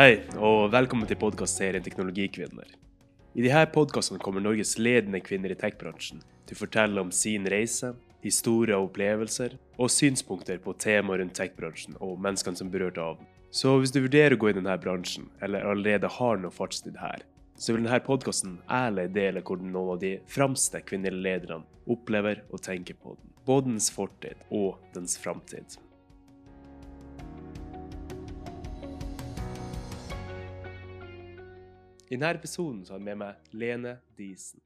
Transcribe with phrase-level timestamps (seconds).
[0.00, 2.70] Hei, og velkommen til podkastserien Teknologikvinner.
[3.36, 7.90] I disse podkastene kommer Norges ledende kvinner i tech-bransjen til å fortelle om sin reise,
[8.24, 13.18] historier og opplevelser, og synspunkter på temaer rundt tech-bransjen og menneskene som er berørt av
[13.18, 13.28] den.
[13.52, 17.26] Så hvis du vurderer å gå i denne bransjen, eller allerede har noe fartstid her,
[17.60, 22.64] så vil denne podkasten ærlig dele hvordan noen av de fremste kvinnelige lederne opplever og
[22.64, 23.36] tenker på den.
[23.44, 25.76] Både dens fortid og dens framtid.
[32.10, 34.58] I denne episoden så har jeg med meg Lene Disen.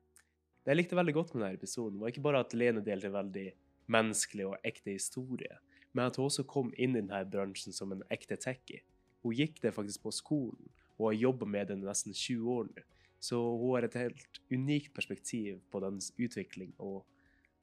[0.65, 3.19] Det jeg likte veldig godt med denne episoden, var ikke bare at Lene delte en
[3.19, 3.51] veldig
[3.93, 5.59] menneskelig og ekte historie,
[5.93, 8.81] men at hun også kom inn i denne bransjen som en ekte techie.
[9.21, 12.73] Hun gikk det faktisk på skolen, og har jobba med den i nesten 20 år
[12.73, 12.89] nå.
[13.21, 17.05] Så hun har et helt unikt perspektiv på dens utvikling og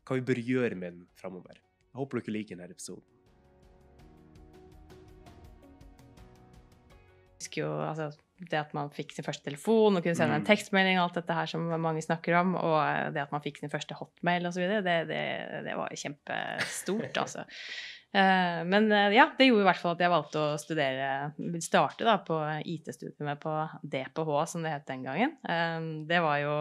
[0.06, 1.58] hva vi bør gjøre med den framover.
[1.58, 3.06] Jeg håper dere liker denne episoden.
[7.42, 8.14] Jeg husker jo altså,
[8.50, 10.48] det at man fikk sin første telefon og kunne sende en Mm.
[10.50, 13.94] tekstmelding alt dette her som mange snakker om, og det at man fikk sin første
[14.00, 15.22] hotmail osv., det, det,
[15.68, 17.46] det var kjempestort, altså.
[18.14, 21.12] Eh, Men eh, ja, det gjorde i hvert fall at jeg valgte å studere,
[21.64, 25.38] starte da på IT-studiet på DPH, som det het den gangen.
[25.48, 26.56] Eh, Det var jo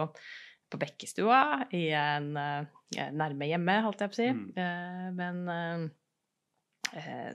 [0.71, 4.29] på Bekkestua, i en eh, nærme hjemme, holdt jeg på å si.
[4.31, 4.45] Mm.
[4.55, 5.89] Eh, Men eh, eh,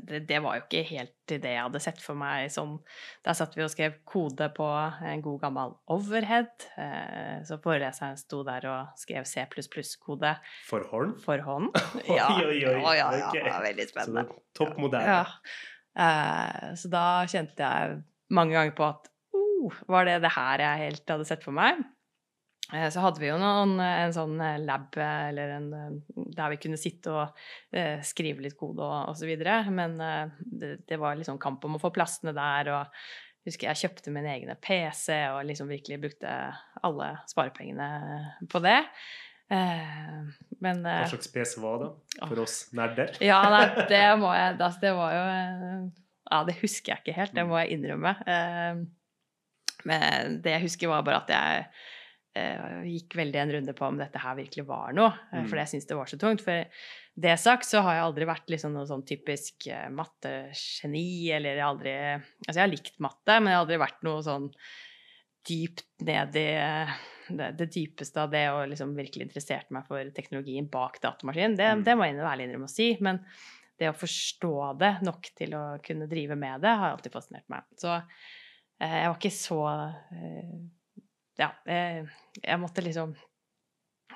[0.05, 2.75] det, det var jo ikke helt det jeg hadde sett for meg sånn
[3.25, 4.67] Der satt vi og skrev kode på
[5.09, 6.51] en god gammel overhead.
[6.77, 10.34] eh, Så foreleseren sto der og skrev C++-kode
[10.69, 11.17] For hånd?
[11.25, 11.73] for hånd.
[12.19, 13.43] Ja, oi, oi, ja, ja, ja, okay.
[13.43, 14.27] det var veldig spennende.
[14.55, 15.17] topp moderne.
[15.17, 15.25] Ja.
[15.97, 20.83] Eh, Så da kjente jeg mange ganger på at oh, var det det her jeg
[20.84, 21.81] helt hadde sett for meg?
[22.75, 26.59] Eh, Så hadde vi jo noen, en sånn lab eh, eller en, eh, der vi
[26.64, 27.36] kunne sitte og
[27.77, 29.31] eh, skrive litt kode og osv.
[29.70, 32.72] Men eh, det, det var liksom kamp om å få plassene der.
[32.75, 32.98] og
[33.47, 36.32] jeg husker jeg kjøpte min egen PC og liksom virkelig brukte
[36.82, 37.87] alle sparepengene
[38.50, 38.81] på det.
[39.47, 40.16] Eh,
[40.59, 41.91] Men Hva eh, slags PC var det
[42.27, 43.12] for oss nerder?
[43.31, 45.84] ja, nei, det må jeg altså, Det var jo eh,
[46.33, 48.16] Ja, det husker jeg ikke helt, det må jeg innrømme.
[48.27, 48.81] Eh,
[49.87, 51.84] Men det jeg husker, var bare at jeg eh,
[52.86, 55.48] gikk veldig en runde på om dette her virkelig var noe, eh, Mm.
[55.48, 56.41] for jeg syns det var så tungt.
[56.44, 56.64] For
[57.19, 61.62] det sagt så har jeg aldri vært liksom noe sånn typisk eh, mattegeni, eller jeg
[61.64, 61.94] har aldri
[62.47, 64.50] Altså, jeg har likt matte, men jeg har aldri vært noe sånn
[65.47, 66.94] dypt ned i eh,
[67.28, 71.56] det, det dypeste av det, og liksom virkelig interesserte meg for teknologien bak datamaskinen.
[71.58, 71.84] Det, Mm.
[71.84, 72.97] det må jeg ærlig innrømme å si.
[73.00, 73.20] Men
[73.78, 77.62] det å forstå det nok til å kunne drive med det, har alltid fascinert meg.
[77.76, 77.91] Så
[78.80, 79.60] eh, jeg var ikke så
[80.12, 80.56] eh,
[81.38, 82.06] Ja, eh,
[82.42, 83.14] jeg måtte liksom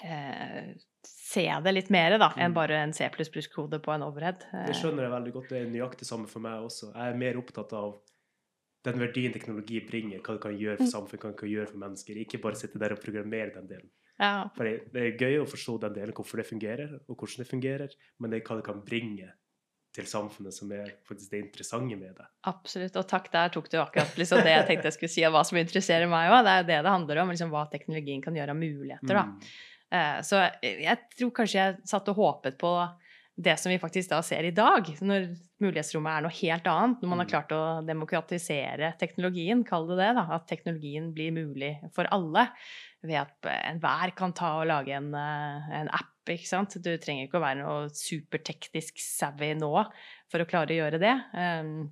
[0.05, 0.71] eh,
[1.07, 2.55] se det litt mer, da, enn Mm.
[2.55, 4.41] bare en C++-kode på en overhead.
[4.67, 5.49] Det skjønner jeg veldig godt.
[5.49, 6.93] Det er nøyaktig samme for meg også.
[6.95, 8.01] Jeg er mer opptatt av
[8.85, 10.91] den verdien teknologi bringer, hva det kan gjøre for Mm.
[10.95, 12.17] samfunnet, hva det kan gjøre for mennesker.
[12.17, 13.91] Ikke bare sitte der og programmere den delen.
[14.19, 17.39] Ja, For det det er gøy å forstå den delen, hvorfor det fungerer, og hvordan
[17.39, 17.89] det fungerer,
[18.19, 19.33] men det er hva det kan bringe
[19.95, 22.27] til samfunnet som er faktisk det interessante med det.
[22.47, 22.95] Absolutt.
[23.01, 25.43] Og takk, der tok du akkurat liksom det jeg tenkte jeg skulle si, og hva
[25.47, 26.45] som interesserer meg òg.
[26.47, 29.19] Det er jo det det handler om, liksom hva teknologien kan gjøre av muligheter.
[29.19, 29.35] Mm.
[29.91, 32.75] Eh, Så jeg tror kanskje jeg satt og håpet på
[33.41, 35.31] det som vi faktisk da ser i dag, når
[35.63, 37.33] mulighetsrommet er noe helt annet, når man har Mm.
[37.33, 42.49] klart å demokratisere teknologien, kall det det, da, at teknologien blir mulig for alle,
[43.03, 46.77] ved at enhver kan ta og lage en, eh, en app, ikke sant.
[46.83, 49.73] Du trenger ikke å være noe superteknisk savvy nå
[50.31, 51.17] for å klare å gjøre det.
[51.35, 51.91] Um,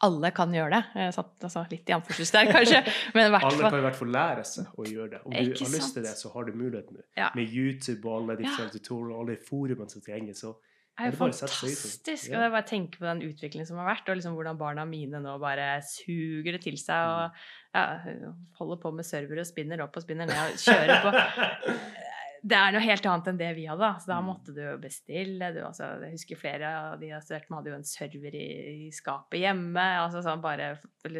[0.00, 1.06] alle kan gjøre det.
[1.14, 2.82] Satt altså, litt i anførselstegn, kanskje,
[3.14, 5.20] men hvert Alle kan i hvert fall lære seg å gjøre det.
[5.26, 7.04] Om du har lyst til det, så har du muligheten nå.
[7.16, 7.30] Ja.
[7.34, 8.68] Med YouTube og alle de Ja.
[8.72, 10.54] tutorialene og alle forumene som trenger, så
[10.98, 11.18] er Er jo det det?
[11.40, 12.28] fantastisk.
[12.34, 15.20] Og jeg bare tenker på den utviklingen som har vært, og liksom hvordan barna mine
[15.24, 17.30] nå bare suger det til seg og
[17.72, 17.80] Mm.
[17.80, 21.12] ja, holder på med server og spinner opp og spinner ned og kjører på.
[22.44, 23.88] Det er noe helt annet enn det vi hadde.
[24.02, 24.26] Så da Mm.
[24.32, 25.52] måtte du bestille.
[25.54, 28.48] Du, altså, jeg husker flere av de jeg studerte med, hadde jo en server i,
[28.88, 29.84] i skapet hjemme.
[30.02, 30.72] altså sånn Bare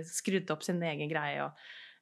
[0.02, 1.44] skrudd opp sin egen greie.
[1.44, 1.52] og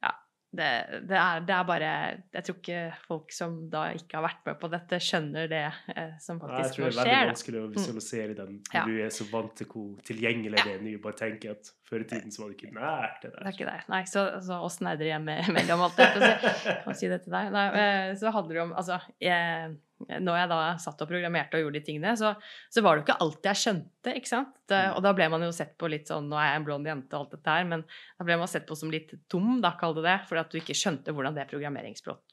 [0.03, 0.13] ja,
[0.57, 0.71] det,
[1.07, 1.91] det, er, det er bare
[2.33, 5.67] Jeg tror ikke folk som da ikke har vært med på dette, skjønner det
[5.97, 6.57] eh, som skjer.
[6.65, 7.21] jeg tror det er veldig skjer.
[7.21, 7.35] da.
[7.35, 8.85] vanskelig å visualisere den når Ja.
[8.89, 10.97] du er så vant til hvor tilgjengelig det er nå.
[11.03, 13.69] Bare tenker at før i tiden så var det ikke nært det Det er ikke
[13.69, 13.79] det.
[13.91, 14.61] Nei, så, så
[14.93, 16.31] er dere hjemme mellom alt dette.
[16.31, 17.51] Så kan si det til deg.
[17.55, 19.75] Nei, eh, så handler det om Altså, jeg,
[20.23, 22.33] når jeg da satt og programmerte og gjorde de tingene, så,
[22.73, 24.55] så var det jo ikke alt jeg skjønte, ikke sant?
[24.71, 24.95] Det, Mm.
[24.97, 27.17] og da ble man jo sett på litt sånn Nå er jeg en blond jente
[27.19, 29.97] og alt dette her, men da ble man sett på som litt dum, da, kall
[29.99, 31.49] det det, fordi at du ikke skjønte hvordan det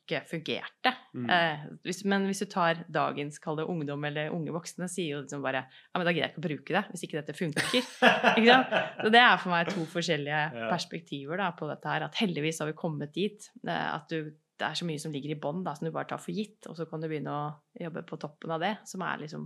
[0.07, 0.94] ikke fungerte.
[1.13, 1.27] Mm.
[1.30, 5.21] Eh, hvis, men hvis du tar dagens kall det ungdom eller unge voksne, sier jo
[5.25, 7.69] liksom bare ja, men da gidder jeg ikke å bruke det hvis ikke dette funker.
[7.77, 8.75] ikke sant?
[9.04, 10.68] Så det er for meg to forskjellige Ja.
[10.71, 12.07] perspektiver da, på dette her.
[12.07, 13.50] At heldigvis har vi kommet dit.
[13.68, 16.18] eh, At du, det er så mye som ligger i bånn som du bare tar
[16.24, 17.44] for gitt, og så kan du begynne å
[17.77, 19.44] jobbe på toppen av det, som er liksom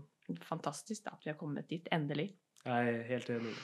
[0.47, 1.89] fantastisk da, at vi har kommet dit.
[1.91, 2.29] Endelig.
[2.63, 3.55] Jeg er helt enig.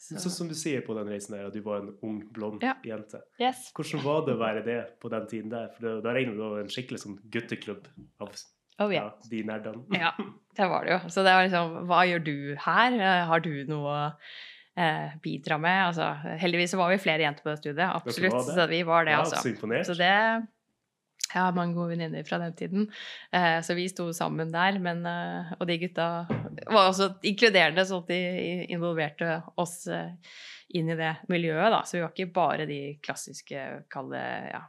[0.00, 2.62] Så, Sånn som du sier på den reisen der, at du var en ung, blond
[2.64, 2.72] Ja.
[2.88, 3.20] jente.
[3.38, 3.66] yes.
[3.76, 5.68] Hvordan var det å være det på den tiden der?
[5.76, 7.84] For da regner du med en skikkelig sånn gutteklubb
[8.24, 8.32] av
[8.80, 9.82] Oh, ja, de nerdene.
[9.92, 10.14] Ja,
[10.56, 10.98] det var det jo.
[11.12, 12.94] Så det var liksom Hva gjør du her?
[12.96, 14.12] Eh, Har du noe å
[14.80, 15.90] eh, bidra med?
[15.90, 16.06] Altså,
[16.40, 17.90] heldigvis så var vi flere jenter på det studiet.
[17.92, 18.32] Absolutt.
[18.32, 18.54] det?
[18.56, 19.36] Så vi var det, Ja, altså.
[19.44, 19.84] så imponert.
[19.84, 20.46] Så det
[21.34, 22.86] Jeg har mange gode venninner fra den tiden,
[23.32, 24.78] eh, så vi sto sammen der.
[24.82, 26.08] Men, eh, og de gutta
[26.66, 28.22] var også inkluderende, sånn at de
[28.74, 30.16] involverte oss eh,
[30.78, 31.82] inn i det miljøet, da.
[31.86, 34.64] Så vi var ikke bare de klassiske, kalde ja,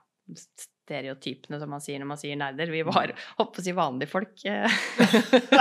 [0.92, 2.72] stereotypene som man sier når man sier nerder.
[2.76, 4.36] Vi var, holdt på å si, vanlige folk.
[4.46, 4.80] eh.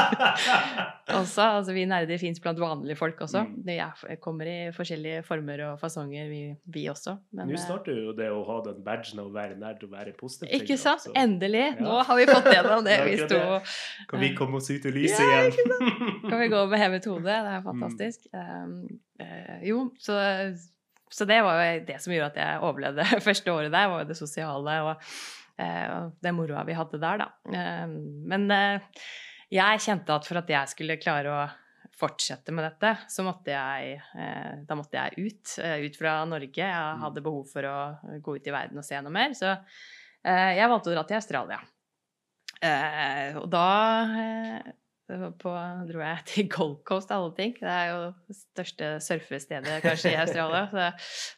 [1.20, 3.42] også, altså vi nerder fins blant vanlige folk også.
[3.66, 6.40] Vi er, kommer i forskjellige former og fasonger, vi,
[6.74, 7.16] vi også.
[7.36, 10.14] Men, Nå eh, starter jo det å ha den badgen å være nerd og være
[10.18, 10.50] positiv.
[10.60, 11.06] ikke sant?
[11.06, 11.66] så Endelig!
[11.76, 11.84] Ja.
[11.84, 12.96] Nå har vi fått gjennom det.
[13.00, 13.38] Det Vi sto
[14.10, 16.20] Kan vi komme oss ut i lyset Ja, igjen?
[16.26, 17.24] Kan vi gå med hevet hode?
[17.24, 17.54] Det Mm.
[17.56, 18.26] er fantastisk.
[18.34, 18.72] Um,
[19.22, 20.16] uh, jo, så,
[21.10, 24.08] så det var jo det som gjorde at jeg overlevde første året der, var jo
[24.10, 25.08] det sosiale og,
[25.58, 27.28] eh, og det moroa vi hadde der, da.
[27.84, 27.96] Um,
[28.30, 29.02] men eh,
[29.50, 31.40] jeg kjente at for at jeg skulle klare å
[32.00, 35.56] fortsette med dette, så måtte jeg eh, Da måtte jeg ut.
[35.58, 36.62] ut fra Norge.
[36.62, 37.02] Jeg Mm.
[37.02, 37.74] hadde behov for å
[38.24, 39.34] gå ut i verden og se noe mer.
[39.36, 41.58] Så eh, jeg valgte å dra til Australia.
[42.62, 43.66] Eh, og da
[45.40, 45.52] på,
[45.88, 47.54] dro jeg til Gold Coast, alle ting.
[47.58, 50.66] Det er jo det største surfestedet kanskje i Australia.
[50.72, 50.86] Så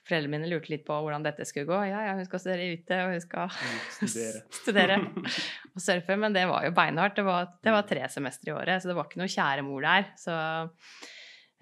[0.08, 1.78] foreldrene mine lurte litt på hvordan dette skulle gå.
[1.90, 3.56] Ja, ja, hun skal studere ute, og hun skal
[3.98, 4.42] Studere.
[4.60, 4.98] studere
[5.72, 6.18] og surfe.
[6.20, 7.18] Men det var jo beinhardt.
[7.18, 9.86] Det var, det var tre semestre i året, så det var ikke noe kjære mor
[9.86, 10.10] der.
[10.20, 10.36] Så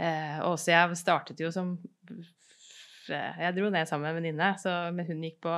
[0.01, 1.77] eh, også jeg startet jo som
[3.11, 5.55] Jeg dro ned sammen med en venninne, men hun gikk på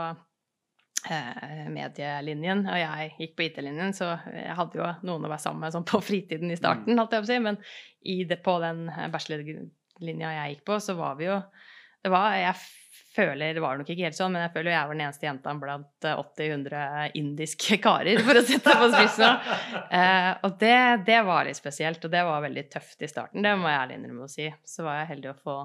[1.72, 5.74] medielinjen, og jeg gikk på IT-linjen, så jeg hadde jo noen å være sammen med
[5.74, 7.58] sånn på fritiden i starten, holdt jeg på å si, men
[8.06, 11.40] i det, på den bachelorlinja jeg gikk på, så var vi jo
[12.02, 12.54] det var, Jeg
[13.14, 15.52] føler, det var nok ikke helt sånn, men jeg føler jeg var den eneste jenta
[15.60, 19.52] blant 80-100 indiske karer, for å sette det på spissen.
[19.98, 23.54] Eh, og det, det var litt spesielt, og det var veldig tøft i starten, det
[23.60, 24.48] må jeg ærlig innrømme å si.
[24.66, 25.56] Så var jeg heldig å få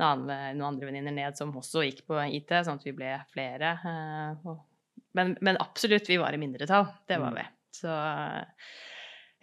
[0.00, 3.74] noen andre venninner ned som også gikk på IT, sånn at vi ble flere.
[3.86, 4.54] Eh,
[5.14, 6.88] men, men absolutt, vi var i mindretall.
[7.06, 7.38] Det var Mm.
[7.38, 7.44] vi.
[7.74, 7.90] Så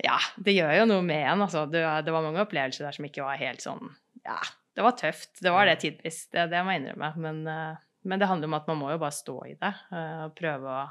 [0.02, 1.44] ja, det gjør jo noe med en.
[1.46, 1.66] Altså.
[1.72, 3.84] Det, det var mange opplevelser der som ikke var helt sånn
[4.26, 4.38] Ja,
[4.76, 5.34] det var tøft.
[5.42, 6.26] Det var det tidvis.
[6.34, 7.12] Det, det må jeg innrømme.
[7.22, 10.22] Men, eh, men det handler om at man må jo bare stå i det eh,
[10.26, 10.84] og prøve å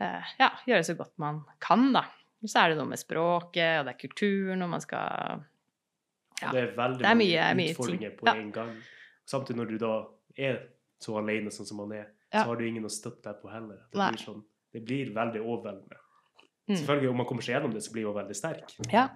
[0.00, 2.04] eh, ja, gjøre så godt man kan, da.
[2.46, 5.42] Så er det noe med språket, og det er kulturen, og man skal
[6.42, 6.50] Ja.
[6.52, 7.70] Det er veldig Det er mange mye- ting.
[7.74, 8.76] utfordringer på en gang.
[9.26, 10.06] Samtidig når du da
[10.38, 10.58] er
[11.00, 13.78] så alene sånn som man er, så har du ingen å støtte deg på heller.
[13.92, 15.96] Det blir, sånn, det blir veldig overveldende.
[16.68, 16.76] Mm.
[16.76, 18.74] Selvfølgelig, om man kommer seg gjennom det, så blir man veldig sterk.
[18.92, 19.08] Ja.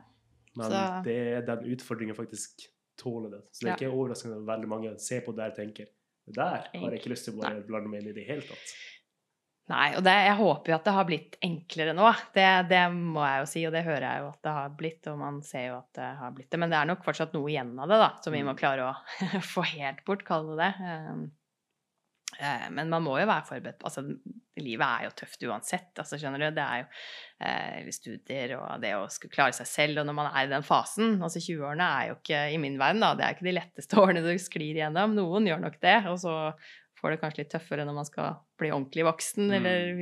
[0.56, 2.69] Men Så- det er den utfordringen faktisk
[2.99, 3.43] tåler det.
[3.53, 5.87] Så det er ikke overraskende at veldig mange ser på det og tenker
[6.26, 8.75] det der har jeg ikke lyst til å blande meg inn i det hele tatt.
[9.72, 12.08] Nei, og det, jeg håper jo at det har blitt enklere nå.
[12.34, 15.06] Det, det må jeg jo si, og det hører jeg jo at det har blitt,
[15.08, 16.61] og man ser jo at det har blitt det.
[16.61, 18.61] Men det er nok fortsatt noe igjen av det, da, som vi må Mm.
[18.61, 18.92] klare å
[19.54, 20.92] få helt bort, kalle det det.
[21.09, 21.25] Um,
[22.37, 24.04] eh, Men man må jo være forberedt Altså,
[24.61, 26.49] livet er jo tøft uansett, altså, skjønner du.
[26.61, 26.87] Det er jo
[27.49, 30.62] eh, studier og det å skulle klare seg selv, og når man er i den
[30.66, 33.97] fasen Altså, 20-årene er jo ikke, i min verden, da, det er ikke de letteste
[34.04, 35.16] årene du sklir igjennom.
[35.16, 36.37] Noen gjør nok det, og så
[37.04, 39.56] får det kanskje litt tøffere når man skal bli ordentlig voksen, Mm.
[39.61, 39.99] eller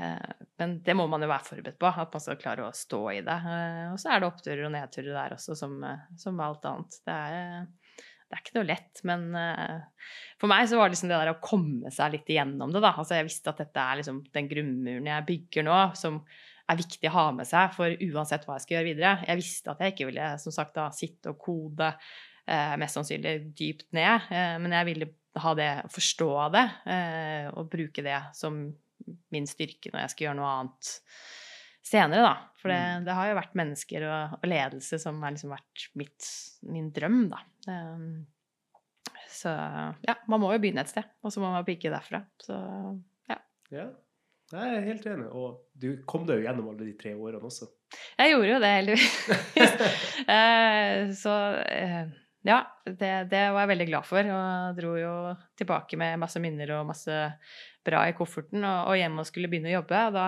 [0.00, 3.00] eh, Men det må man jo være forberedt på, at man skal klare å stå
[3.12, 3.36] i det.
[3.52, 6.98] Eh, og så er det oppturer og nedturer der også, som, eh, som alt annet.
[7.06, 7.66] Det er,
[8.30, 9.80] det er ikke noe lett, men eh,
[10.38, 12.92] for meg så var det liksom det der å komme seg litt igjennom det, da.
[12.96, 16.22] Altså jeg visste at dette er liksom den grunnmuren jeg bygger nå, som
[16.70, 19.14] er viktig å ha med seg for uansett hva jeg skal gjøre videre.
[19.26, 21.88] Jeg visste at jeg ikke ville som sagt da sitte og kode
[22.46, 25.08] eh, mest sannsynlig dypt ned, eh, men jeg ville
[25.38, 28.56] ha det, forstå det, eh, og bruke det som
[29.32, 30.90] min styrke når jeg skal gjøre noe annet
[31.90, 32.34] senere, da.
[32.60, 33.04] For det, Mm.
[33.06, 36.26] det har jo vært mennesker og, og ledelse som har liksom vært mitt,
[36.68, 37.38] min drøm, da.
[37.70, 38.26] Um,
[39.30, 39.48] så
[40.04, 42.24] ja, man må jo begynne et sted, og så må man pikke derfra.
[42.42, 42.58] Så
[43.70, 43.86] Ja,
[44.50, 45.28] jeg er helt enig.
[45.30, 47.68] Og du kom deg jo gjennom alle de tre årene også.
[48.18, 49.14] jeg gjorde jo det, heldigvis.
[50.30, 51.32] Eh, så
[51.64, 52.10] eh,
[52.46, 55.14] ja, det, det var jeg veldig glad for, og dro jo
[55.60, 57.16] tilbake med masse minner og masse
[57.84, 60.04] bra i kofferten og, og hjemme og skulle begynne å jobbe.
[60.08, 60.26] Og da,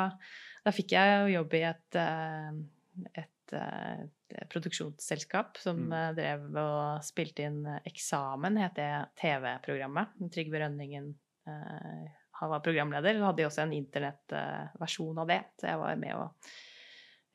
[0.66, 4.02] da fikk jeg jo jobb i et, et, et, eh,
[4.36, 5.92] et produksjonsselskap som Mm.
[5.98, 8.90] eh, drev og spilte inn Eksamen, het det
[9.20, 10.12] TV-programmet.
[10.32, 11.14] Trygve Rønningen
[11.48, 12.04] eh,
[12.42, 13.16] han var programleder.
[13.16, 16.54] Så hadde de også en internettversjon av det, så jeg var med og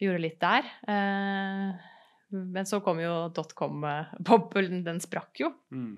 [0.01, 0.67] gjorde litt der.
[0.93, 1.93] Eh,
[2.29, 5.51] men så kom jo dotcom-boblen, den sprakk jo.
[5.71, 5.95] Mm.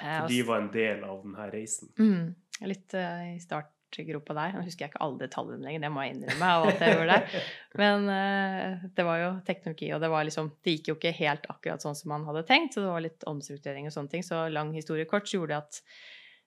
[0.00, 1.90] Eh, For de var en del av denne reisen.
[1.98, 4.54] Mm, litt uh, i startgropa der.
[4.56, 6.52] Nå husker jeg ikke alle detaljene lenger, det må jeg innrømme.
[6.52, 7.50] av alt jeg gjorde der.
[7.82, 11.50] Men uh, det var jo teknologi, og det var liksom Det gikk jo ikke helt
[11.52, 14.26] akkurat sånn som man hadde tenkt, så det var litt omstrukturering og sånne ting.
[14.26, 15.82] Så lang historie kort så gjorde at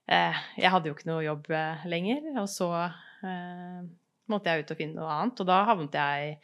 [0.09, 1.51] uh, jeg hadde jo ikke noe jobb
[1.91, 2.71] lenger, og så
[4.29, 5.39] måtte jeg ut og finne noe annet.
[5.41, 6.35] Og da havnet jeg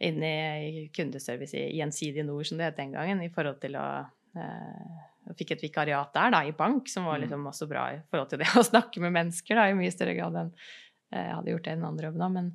[0.00, 3.86] inn i kundeservice i Gjensidige Nord, som det het den gangen, i forhold til å
[4.36, 7.24] eh, fikk et vikariat der, da, i bank, som var Mm.
[7.26, 10.14] liksom også bra i forhold til det å snakke med mennesker, da, i mye større
[10.16, 10.52] grad enn
[11.12, 12.18] eh, jeg hadde gjort det i den andre jobben.
[12.24, 12.52] da, Men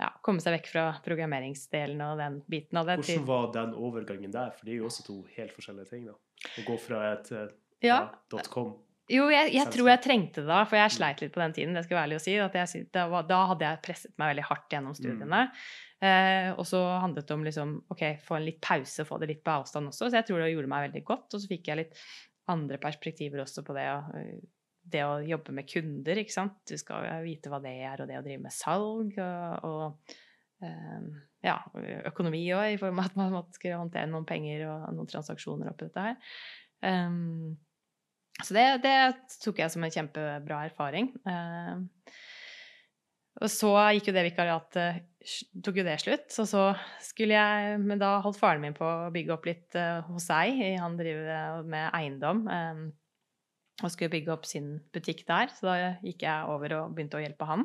[0.00, 4.32] ja, komme seg vekk fra programmeringsdelen og den biten av det Hvordan var den overgangen
[4.32, 4.50] der?
[4.56, 6.14] For det er jo også to helt forskjellige ting, da.
[6.56, 7.50] Å gå fra et eh,
[7.84, 8.06] Ja.
[8.48, 8.78] .com
[9.10, 10.96] Jo, jeg, jeg tror jeg trengte det da, for jeg Mm.
[10.96, 11.74] sleit litt på den tiden.
[11.74, 14.70] det skal være ærlig å si, jeg, da, da hadde jeg presset meg veldig hardt
[14.70, 15.50] gjennom Mm.
[16.00, 19.44] Eh, og så handlet det om liksom, ok, få en litt pause, få det litt
[19.44, 20.08] på avstand også.
[20.08, 21.28] Så jeg tror det gjorde meg veldig godt.
[21.34, 22.00] Og så fikk jeg litt
[22.50, 23.98] andre perspektiver også på det å,
[24.90, 26.58] det å jobbe med kunder, ikke sant.
[26.68, 30.16] Du skal vite hva det er, og det å drive med salg og, og
[30.66, 31.10] eh,
[31.46, 31.58] ja,
[32.10, 35.88] økonomi òg, i form av at man skulle håndtere noen penger og noen transaksjoner oppi
[35.88, 36.32] dette her.
[36.80, 37.58] Um,
[38.40, 38.96] så det, det
[39.44, 41.10] tok jeg som en kjempebra erfaring.
[41.28, 42.12] Eh,
[43.40, 45.06] og så gikk jo det vikariatet
[45.64, 46.30] tok jo det slutt.
[46.32, 46.62] Så så
[47.04, 50.60] skulle jeg Men da holdt faren min på å bygge opp litt eh, hos seg.
[50.80, 52.46] Han driver med eiendom.
[52.48, 52.86] eh,
[53.82, 55.48] og skulle bygge opp sin butikk der.
[55.56, 57.62] Så da gikk jeg over og begynte å hjelpe han.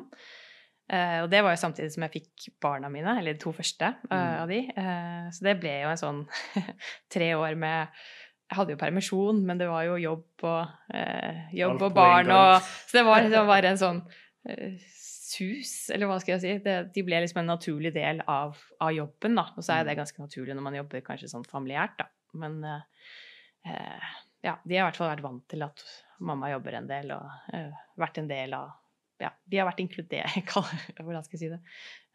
[0.88, 3.88] Eh, og det var jo samtidig som jeg fikk barna mine, eller de to første
[3.90, 4.36] eh, Mm.
[4.42, 4.60] av de.
[4.80, 6.22] Eh, så det ble jo en sånn
[7.12, 7.88] tre år med
[8.46, 12.60] Jeg hadde jo permisjon, men det var jo jobb og, eh, jobb og barn og
[12.86, 14.00] Så det var liksom bare en sånn
[14.48, 14.76] eh,
[15.36, 16.54] sus, eller hva skal jeg si.
[16.64, 19.46] Det, de ble liksom en naturlig del av, av jobben, da.
[19.56, 22.08] Og så er det ganske naturlig når man jobber kanskje sånn familiært, da.
[22.40, 22.82] Men eh,
[23.70, 24.10] eh,
[24.44, 25.84] ja, de har i hvert fall vært vant til at
[26.20, 28.74] mamma jobber en del, og eh, vært en del av
[29.18, 30.50] Ja, de har vært inkludert,
[31.00, 31.60] hvordan skal jeg si det?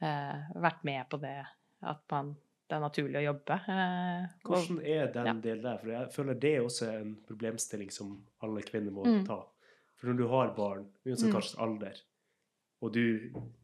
[0.06, 1.40] Eh, vært med på det
[1.82, 2.36] at man
[2.70, 3.56] det er naturlig å jobbe.
[3.68, 5.34] Eh, Hvordan er den Ja.
[5.44, 5.80] delen der?
[5.82, 8.13] For jeg føler det er også en problemstilling som
[8.46, 9.25] alle kvinner må Mm.
[9.28, 9.42] ta.
[9.98, 11.34] For når du har barn, uansett Mm.
[11.36, 11.98] kanskje alder,
[12.82, 13.04] og du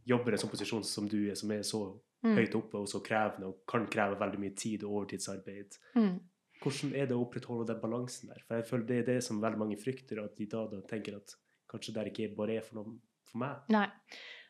[0.08, 1.82] jobber i en sånn posisjon som du er, som er så
[2.26, 6.16] Mm, høyt oppe og så krevende, og kan kreve veldig mye tid og overtidsarbeid, mm.
[6.64, 8.42] hvordan er det å opprettholde den balansen der?
[8.48, 11.20] For jeg føler det er det som veldig mange frykter, at de da, da tenker
[11.20, 11.38] at
[11.70, 12.98] kanskje det ikke bare er for noe
[13.30, 13.70] for meg.
[13.76, 13.86] Nei.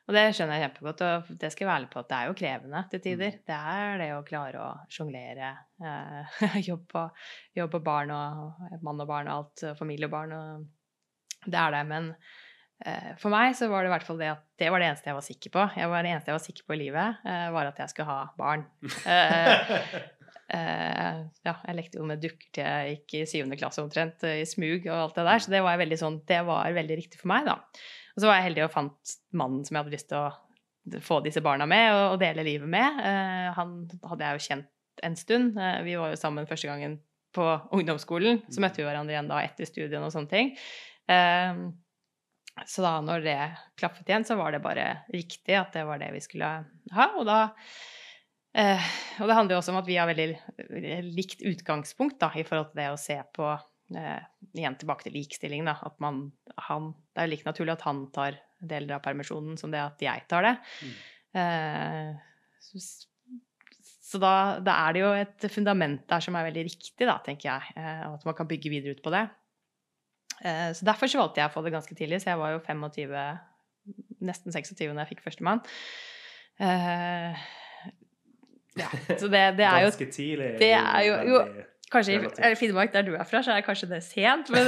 [0.08, 2.28] Og det skjønner jeg kjempegodt, og det skal jeg være ærlig på at det er
[2.30, 3.34] jo krevende til tider.
[3.36, 3.42] Mm.
[3.50, 5.50] Det er det å klare å sjonglere
[5.84, 7.26] eh, jobb, og,
[7.60, 10.68] jobb og barn og mann og barn og alt, familie og barn og
[11.44, 12.14] Det er det, men
[13.18, 15.18] for meg så var det i hvert fall det at det var det eneste jeg
[15.18, 15.64] var sikker på.
[15.82, 18.12] Jeg var, det eneste jeg var sikker på i livet, eh, var at jeg skulle
[18.12, 18.68] ha barn.
[19.18, 20.14] Eh,
[20.48, 24.42] Eh, ja, jeg lekte jo med dukker til jeg gikk i syvende klasse omtrent, eh,
[24.44, 25.44] i smug og alt det der.
[25.44, 27.58] Så det var veldig sånn, det var veldig riktig for meg, da.
[28.16, 31.20] Og så var jeg heldig og fant mannen som jeg hadde lyst til å få
[31.26, 33.02] disse barna med og, og dele livet med.
[33.04, 33.76] Eh, han
[34.08, 35.60] hadde jeg jo kjent en stund.
[35.60, 37.02] Eh, vi var jo sammen første gangen
[37.36, 38.46] på ungdomsskolen.
[38.48, 40.56] Så møtte vi hverandre igjen da etter studiene og sånne ting.
[42.66, 43.38] Så da når det
[43.78, 46.50] klaffet igjen, så var det bare riktig at det var det vi skulle
[46.96, 47.08] ha.
[47.20, 47.40] Og da
[48.58, 48.86] Eh,
[49.22, 50.28] og det handler jo også om at vi har veldig
[51.06, 54.24] likt utgangspunkt da, i forhold til det å se på eh,
[54.58, 55.76] Igjen tilbake til likestilling, da.
[55.86, 56.32] At man
[56.70, 60.02] han, Det er jo like naturlig at han tar deler av permisjonen som det at
[60.02, 60.56] jeg tar det.
[60.82, 60.96] Mm.
[61.42, 62.82] Eh, så,
[64.08, 64.34] så da,
[64.64, 67.76] da er det jo et fundament der som er veldig riktig, da, tenker jeg.
[67.78, 69.28] Eh, at man kan bygge videre ut på det.
[70.46, 72.60] Eh, så derfor så valgte jeg å få det ganske tidlig, så jeg var jo
[72.60, 73.40] 25,
[74.22, 75.62] nesten 26 da jeg fikk førstemann.
[76.60, 77.34] Eh,
[78.78, 80.52] ja, så det, det er jo Ganske tidlig.
[80.60, 82.18] det er jo- jo, Kanskje
[82.52, 84.50] i Finnmark, der du er fra, så er kanskje det sent.
[84.52, 84.68] Men,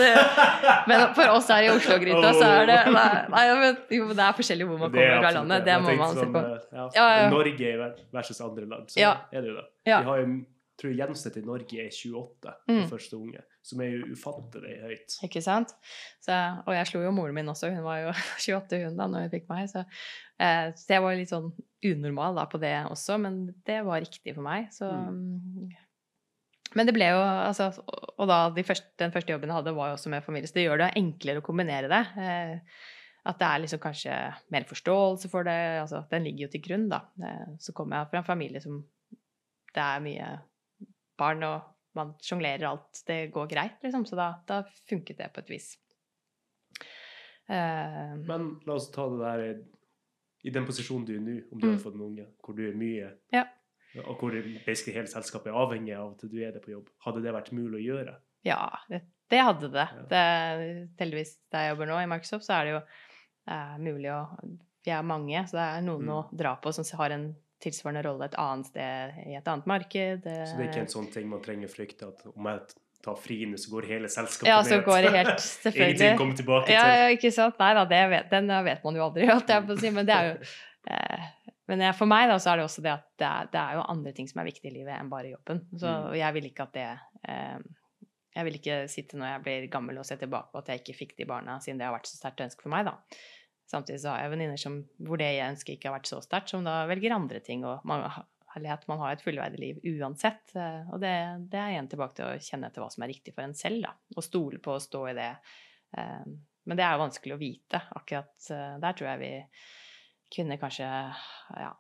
[0.88, 4.38] men for oss her i Oslo-gryta, så er det Nei, nei men, jo, det er
[4.38, 5.66] forskjellig hvor man er kommer fra landet.
[5.66, 5.66] det.
[5.66, 6.44] Det må man se sånn, på.
[6.72, 7.30] eh, Ja.
[7.30, 7.74] Norge
[8.16, 9.12] versus andre land, så Ja.
[9.34, 9.66] er det jo det.
[9.84, 10.46] Vi har jo,
[10.80, 12.82] tror jeg gjennomsnittet i Norge er 28 Mm.
[12.88, 15.18] for første unge, som er jo ufattelig høyt.
[15.28, 15.76] Ikke sant?
[16.26, 16.36] Så,
[16.66, 18.14] og jeg slo jo moren min også, hun var jo
[18.48, 19.70] 28 hun da når hun fikk meg.
[19.72, 19.86] Så,
[20.42, 21.52] eh, så jeg var litt sånn
[21.90, 24.72] unormal da på det også, men det var riktig for meg.
[24.76, 25.70] Så mm.
[26.78, 27.72] Men det ble jo altså,
[28.20, 30.60] Og da de første, den første jobben jeg hadde, var jo også med familie, så
[30.60, 32.02] det gjør det enklere å kombinere det.
[32.22, 32.84] Eh,
[33.30, 34.18] at det er liksom kanskje
[34.54, 35.58] mer forståelse for det.
[35.82, 37.02] altså Den ligger jo til grunn, da.
[37.24, 38.84] Eh, Så kommer jeg fra en familie som
[39.74, 40.30] Det er mye
[41.20, 41.62] barn, og
[41.96, 43.04] man sjonglerer alt.
[43.08, 44.06] Det går greit, liksom.
[44.06, 45.78] Så da, da funket det på et vis.
[47.50, 49.44] Uh, Men la oss ta det der
[50.46, 51.74] i- den posisjonen du er nå, om du Mm.
[51.74, 53.46] har fått en unge, hvor du er mye Ja.
[54.06, 54.32] Og hvor
[54.66, 56.90] basically hele selskapet er avhengig av at du er der på jobb.
[57.06, 58.16] Hadde det vært mulig å gjøre?
[58.46, 59.88] Ja, det, det hadde det.
[59.96, 60.04] Ja.
[60.10, 60.90] det.
[61.00, 62.82] Heldigvis der jeg jobber nå, i Microsoft, så er det jo
[63.48, 66.10] eh, mulig å Vi er mange, så det er noen Mm.
[66.10, 70.24] å dra på som har en tilsvarende rolle et annet sted i et annet marked.
[70.24, 72.62] Så det er ikke en sånn ting man trenger frykte at om jeg
[73.04, 76.66] tar friene, så går hele selskapet Ja, så går det helt Ingenting selvfølgelig kommer tilbake
[76.68, 76.76] til.
[76.76, 77.60] ja, ikke sant?
[77.62, 79.92] Nei da, det vet, den vet man jo aldri, holdt jeg på å si.
[79.96, 80.34] Men det er jo
[80.92, 81.28] eh,
[81.70, 83.78] Men eh, for meg da, så er det også det at det er, det er
[83.80, 85.64] jo andre ting som er viktig i livet enn bare jobben.
[85.80, 86.16] Så Mm.
[86.20, 86.88] jeg vil ikke at det
[87.30, 87.60] eh,
[88.36, 90.98] Jeg vil ikke sitte når jeg blir gammel og se tilbake på at jeg ikke
[91.00, 92.94] fikk de barna, siden det har vært så sterkt ønske for meg, da.
[93.70, 96.50] Samtidig så har jeg venninner som- hvor det jeg ønsker ikke har vært så sterkt,
[96.50, 98.02] som da velger andre ting, og man,
[98.66, 100.56] at man har et fullverdig liv uansett.
[100.56, 101.14] eh, Og det,
[101.52, 103.84] det er igjen tilbake til å kjenne etter hva som er riktig for en selv,
[103.86, 103.94] da.
[104.18, 105.32] Og stole på å stå i det.
[105.98, 106.26] Eh,
[106.70, 107.80] Men det er jo vanskelig å vite.
[107.98, 109.32] Akkurat eh, der tror jeg vi
[110.36, 110.86] kvinner kanskje
[111.58, 111.72] ja,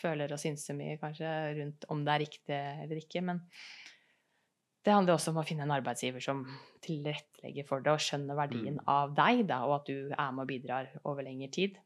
[0.00, 3.22] føler og synser mye kanskje rundt om det er riktig eller ikke.
[3.22, 3.42] Men
[4.84, 6.44] det handler også om å finne en arbeidsgiver som
[6.84, 8.84] tilrettelegger for det og skjønner verdien Mm.
[8.88, 11.76] av deg, da, og at du er med og bidrar over lengre tid.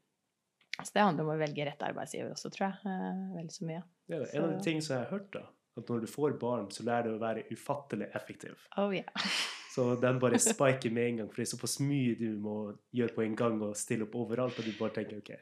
[0.83, 2.79] Så det handler om å velge rett arbeidsgiver også, tror jeg.
[2.85, 3.83] Veldig Vel så mye.
[4.07, 5.43] Ja, en av de tingene som jeg har hørt, da,
[5.77, 8.55] at når du får barn, så lærer du å være ufattelig effektiv.
[8.77, 9.05] Oh yeah.
[9.75, 13.13] Så den bare spiker med en gang, for det er såpass mye du må gjøre
[13.13, 15.33] på en gang og stille opp overalt, og du bare tenker OK,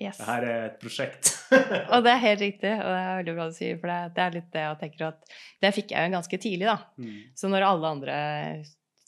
[0.00, 0.18] Yes.
[0.18, 1.37] det her er et prosjekt.
[1.94, 4.22] Og det er helt riktig, og det er veldig bra du sier, for det, det
[4.24, 6.76] er litt det jeg tenker at Det fikk jeg jo ganske tidlig, da.
[7.00, 7.14] Mm.
[7.40, 8.16] Så når alle andre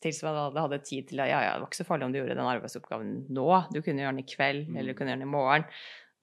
[0.01, 2.37] tilsvarende hadde, tid til å Ja, ja, det var ikke så farlig om du gjorde
[2.39, 3.49] den arbeidsoppgaven nå.
[3.75, 4.79] Du kunne gjøre den i kveld, Mm.
[4.79, 5.67] eller du kunne gjøre den i morgen.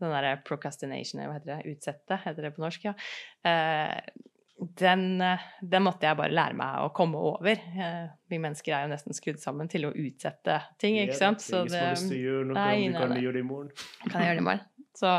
[0.02, 1.76] Den derre procrastination, hva heter det?
[1.76, 2.94] Utsette, heter det på norsk, ja.
[3.46, 4.02] Eh,
[4.82, 5.22] den,
[5.62, 7.52] den måtte jeg bare lære meg å komme over.
[7.62, 11.44] Eh, vi mennesker er jo nesten skrudd sammen til å utsette ting, ikke sant?
[11.46, 13.14] Det er ingen som har lyst til å gjøre noe, Nei, om du nei, kan
[13.14, 13.22] nei.
[13.22, 13.72] gjøre det i morgen.
[14.10, 14.66] kan jeg gjøre det i morgen.
[14.98, 15.12] Så,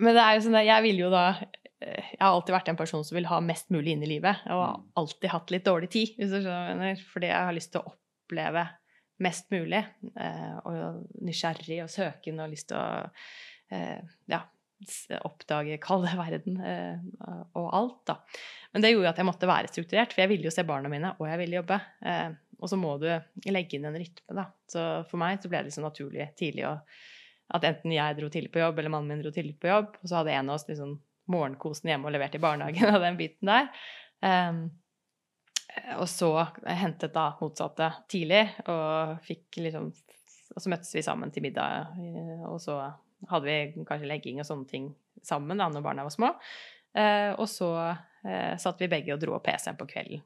[0.00, 1.24] men det er jo sånn at jeg vil jo da
[1.80, 4.42] eh, Jeg har alltid vært en person som vil ha mest mulig inn i livet,
[4.50, 4.86] og har Mm.
[5.02, 6.96] alltid hatt litt dårlig tid, hvis du skjønner.
[7.12, 8.68] Fordi jeg har lyst til å oppleve
[9.22, 9.84] mest mulig,
[10.18, 13.10] eh, og nysgjerrig og søken og lyst til å
[13.70, 14.40] eh, ja,
[15.22, 16.98] oppdage kalde verden eh,
[17.54, 18.16] og alt, da.
[18.72, 21.14] Men det gjorde at jeg måtte være strukturert, for jeg ville jo se barna mine,
[21.20, 21.78] og jeg ville jobbe.
[22.04, 22.30] Eh,
[22.62, 23.08] og så må du
[23.50, 24.48] legge inn en rytme, da.
[24.70, 26.76] Så for meg så ble det liksom naturlig tidlig å
[27.52, 30.06] at enten jeg dro tidlig på jobb, eller mannen min dro tidlig på jobb, og
[30.08, 30.94] så hadde en av oss liksom
[31.32, 33.68] morgenkosen hjemme og levert i barnehagen og den biten der.
[34.22, 34.62] Um,
[35.96, 36.30] og så
[36.68, 39.92] hentet da motsatte tidlig, og fikk liksom
[40.52, 42.74] Og så møttes vi sammen til middag, eh, og så
[43.30, 44.90] hadde vi kanskje legging og sånne ting
[45.24, 46.28] sammen da når barna var små.
[46.92, 50.20] Uh, og så uh, satt vi begge og dro opp PC-en på kvelden.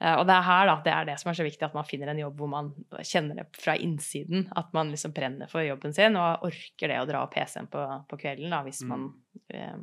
[0.00, 1.88] Eh, og det er her da, det er det som er så viktig, at man
[1.88, 2.72] finner en jobb hvor man
[3.04, 4.48] kjenner det fra innsiden.
[4.56, 7.86] At man liksom brenner for jobben sin og orker det å dra opp PC-en på,
[8.10, 8.52] på kvelden.
[8.52, 9.10] da, hvis man
[9.52, 9.76] eh,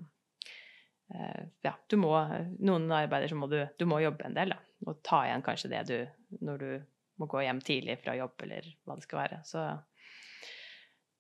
[1.13, 2.13] eh, Ja, du må
[2.58, 4.62] Noen arbeider så må du, du må jobbe en del, da.
[4.88, 5.97] Og ta igjen kanskje det du
[6.45, 6.71] Når du
[7.17, 9.38] må gå hjem tidlig fra jobb, eller hva det skal være.
[9.45, 9.62] Så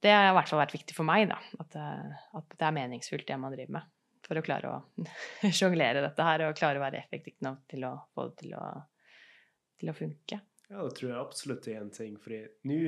[0.05, 1.39] det har i hvert fall vært viktig for meg, da.
[1.63, 3.93] At, eh, at det er meningsfullt, det man driver med.
[4.27, 4.77] For å klare å
[5.57, 8.63] sjonglere dette her, og klare å være effektivt nok til å få det til å,
[9.79, 10.39] til å funke.
[10.69, 12.17] Ja, det tror jeg absolutt er en ting.
[12.19, 12.35] For
[12.67, 12.79] nå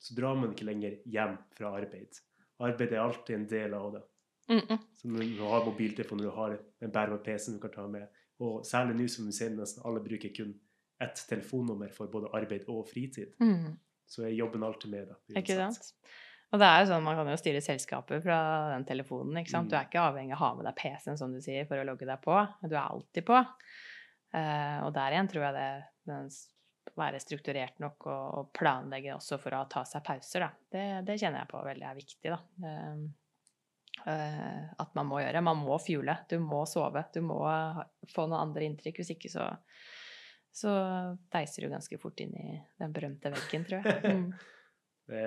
[0.00, 2.16] så drar man ikke lenger hjem fra arbeid.
[2.64, 4.02] Arbeid er alltid en del av det.
[4.50, 4.78] Mm -mm.
[4.96, 8.08] Så når du har mobiltelefon, du har en bærbar PC du kan ta med,
[8.40, 10.54] og særlig nå som vi ser nesten alle bruker kun
[11.00, 13.78] ett telefonnummer for både arbeid og fritid, Mm.
[14.06, 15.08] så er jobben alltid med.
[15.08, 15.84] Da, Ikke uansett.
[15.84, 15.94] sant?
[16.50, 18.38] Og det er jo sånn, Man kan jo styre selskapet fra
[18.72, 19.36] den telefonen.
[19.38, 19.70] ikke sant?
[19.70, 19.90] Du er Mm.
[19.90, 22.20] ikke avhengig av å ha med deg PC-en som du sier, for å logge deg
[22.24, 22.38] på.
[22.66, 23.38] Du er alltid på.
[24.34, 26.28] Uh, og der igjen tror jeg det den
[26.96, 30.40] være strukturert nok og, og planlegge også for å ta seg pauser.
[30.40, 30.50] Da.
[30.72, 32.34] Det, det kjenner jeg på veldig er viktig.
[32.34, 32.40] da.
[32.66, 33.06] Uh,
[34.06, 35.42] uh, at man må gjøre.
[35.46, 36.18] Man må fuele.
[36.28, 37.04] Du må sove.
[37.14, 37.38] Du må
[38.10, 38.98] få noen andre inntrykk.
[39.02, 39.46] Hvis ikke så,
[40.50, 40.74] så
[41.30, 44.00] deiser du ganske fort inn i den berømte veggen, tror jeg.
[44.10, 44.32] Mm.
[45.10, 45.24] Det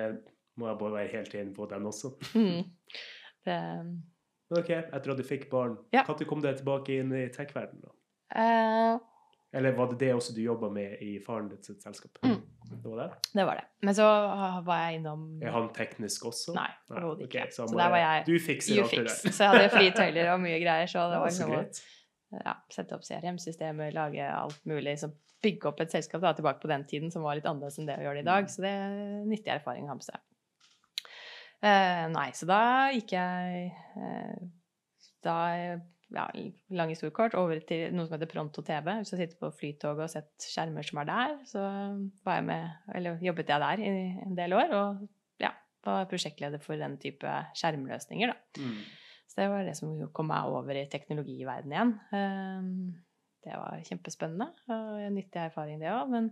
[0.60, 2.14] må jeg bare være helt enig på den også.
[2.36, 2.64] Mm.
[3.46, 3.58] Det,
[4.60, 6.04] ok, etter at du fikk barn, Ja.
[6.08, 7.90] når kom du tilbake inn i tech-verdenen?
[8.36, 9.00] eh,
[9.54, 12.18] Eller var det det også du jobba med i faren ditt sitt selskap?
[12.24, 12.40] Mm.
[12.74, 13.10] Det var det?
[13.34, 13.66] det var det.
[13.86, 14.06] Men så
[14.66, 16.56] var jeg innom Er han teknisk også?
[16.56, 17.44] Nei, overhodet ikke.
[17.44, 17.54] ikke.
[17.54, 19.32] Så, Så der var jeg Du fikser alt det der.
[19.32, 20.88] Så jeg hadde frie tøyler og mye greier.
[20.90, 24.96] Så det var liksom ja, sette opp CRM-systemer, lage alt mulig.
[25.04, 25.12] Så
[25.44, 28.00] bygge opp et selskap da, tilbake på den tiden som var litt annerledes enn det
[28.00, 28.48] å gjøre det i dag.
[28.48, 28.54] Mm.
[28.56, 30.18] Så det er nyttig erfaring å ha med seg.
[31.64, 34.40] Eh, nei, så da gikk jeg eh,
[35.24, 35.38] da
[36.14, 36.26] ja,
[36.76, 38.90] lang historiekort over til noe som heter Pronto TV.
[39.00, 41.64] Hvis jeg sitter på flytoget og sett skjermer som er der, så
[42.26, 43.94] var jeg med, eller jobbet jeg der i
[44.26, 44.76] en del år.
[44.78, 45.54] Og ja,
[45.88, 48.62] var prosjektleder for den type skjermløsninger, da.
[48.62, 48.84] Mm.
[49.32, 51.98] Så det var det som kom meg over i teknologiverdenen igjen.
[52.20, 52.76] Ehm,
[53.44, 56.08] Det var kjempespennende og en nyttig erfaring, det òg.
[56.14, 56.30] Men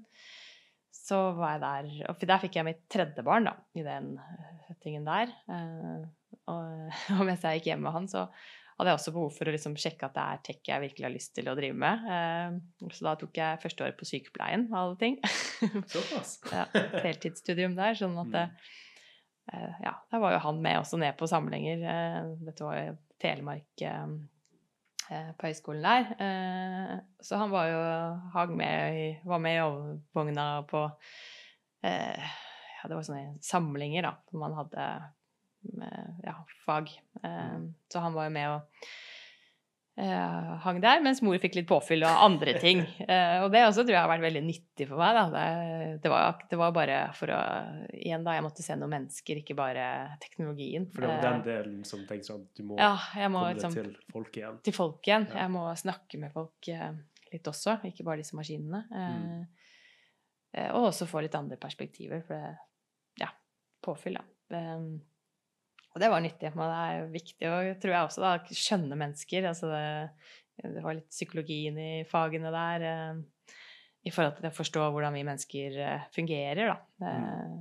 [0.92, 4.14] så var jeg der Og der fikk jeg mitt tredje barn, da, i den
[4.68, 5.32] settingen der.
[5.52, 6.02] Eh,
[6.52, 8.26] Og, og mens jeg gikk hjem med han, så
[8.80, 11.14] hadde jeg også behov for å liksom sjekke at det er tech jeg virkelig har
[11.14, 12.06] lyst til å drive med.
[12.18, 15.20] Eh, Så da tok jeg første året på sykepleien, og alle ting.
[15.94, 16.38] Såpass.
[16.50, 16.66] ja,
[17.04, 18.46] heltidsstudium der, sånn at det,
[19.54, 21.84] eh, Ja, der var jo han med også ned på samlinger.
[21.94, 24.18] Eh, dette var jo Telemark eh, eh,
[25.10, 26.12] på høyskolen der.
[26.26, 27.82] Eh, så han var jo
[28.36, 30.86] hang med var med i overvogna på
[31.84, 32.32] eh,
[32.82, 34.86] Ja, det var sånne samlinger, da, hvor man hadde
[35.78, 36.90] med, ja, fag.
[37.24, 37.60] Eh,
[37.94, 38.88] så han var jo med og
[40.02, 42.82] eh, hang der, mens mor fikk litt påfyll og andre ting.
[43.12, 45.18] Eh, og det også tror jeg har vært veldig nyttig for meg.
[45.34, 45.46] Det,
[46.04, 47.40] det, var, det var bare for å
[47.94, 48.34] Igjen, da.
[48.38, 49.86] Jeg måtte se noen mennesker, ikke bare
[50.24, 50.88] teknologien.
[50.94, 52.92] For det var Eh, den delen som tenkte sånn at du må ja,
[53.30, 54.60] må komme liksom til folk igjen.
[54.66, 55.28] til folk igjen.
[55.34, 55.44] Ja.
[55.46, 56.92] Jeg må snakke med folk eh,
[57.34, 58.84] litt også, ikke bare disse maskinene.
[58.92, 59.46] Eh, Mm.
[60.54, 62.58] eh, og også få litt andre perspektiver, for det
[63.22, 63.28] Ja,
[63.84, 64.26] påfyll, da.
[65.92, 66.54] Og det var nyttig.
[66.56, 69.48] Men det er viktig å, tror jeg også, da, skjønne mennesker.
[69.50, 69.84] Altså det,
[70.78, 72.88] det var litt psykologien i fagene der.
[72.88, 73.58] Eh,
[74.08, 76.80] I forhold til å forstå hvordan vi mennesker eh, fungerer, da.
[77.12, 77.60] Eh,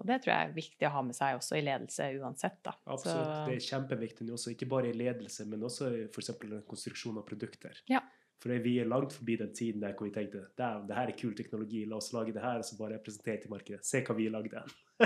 [0.00, 2.72] og det tror jeg er viktig å ha med seg også i ledelse uansett, da.
[2.86, 3.26] Absolutt.
[3.26, 6.30] Så- Det er kjempeviktig nå også, ikke bare i ledelse, men også f.eks.
[6.70, 7.76] konstruksjon av produkter.
[7.90, 8.00] Ja.
[8.40, 11.16] For vi er langt forbi den tiden der hvor vi tenkte "Dæven, det her er
[11.18, 13.84] kul teknologi, la oss lage det her, og så bare presentere til markedet.
[13.84, 14.62] Se hva vi lagde.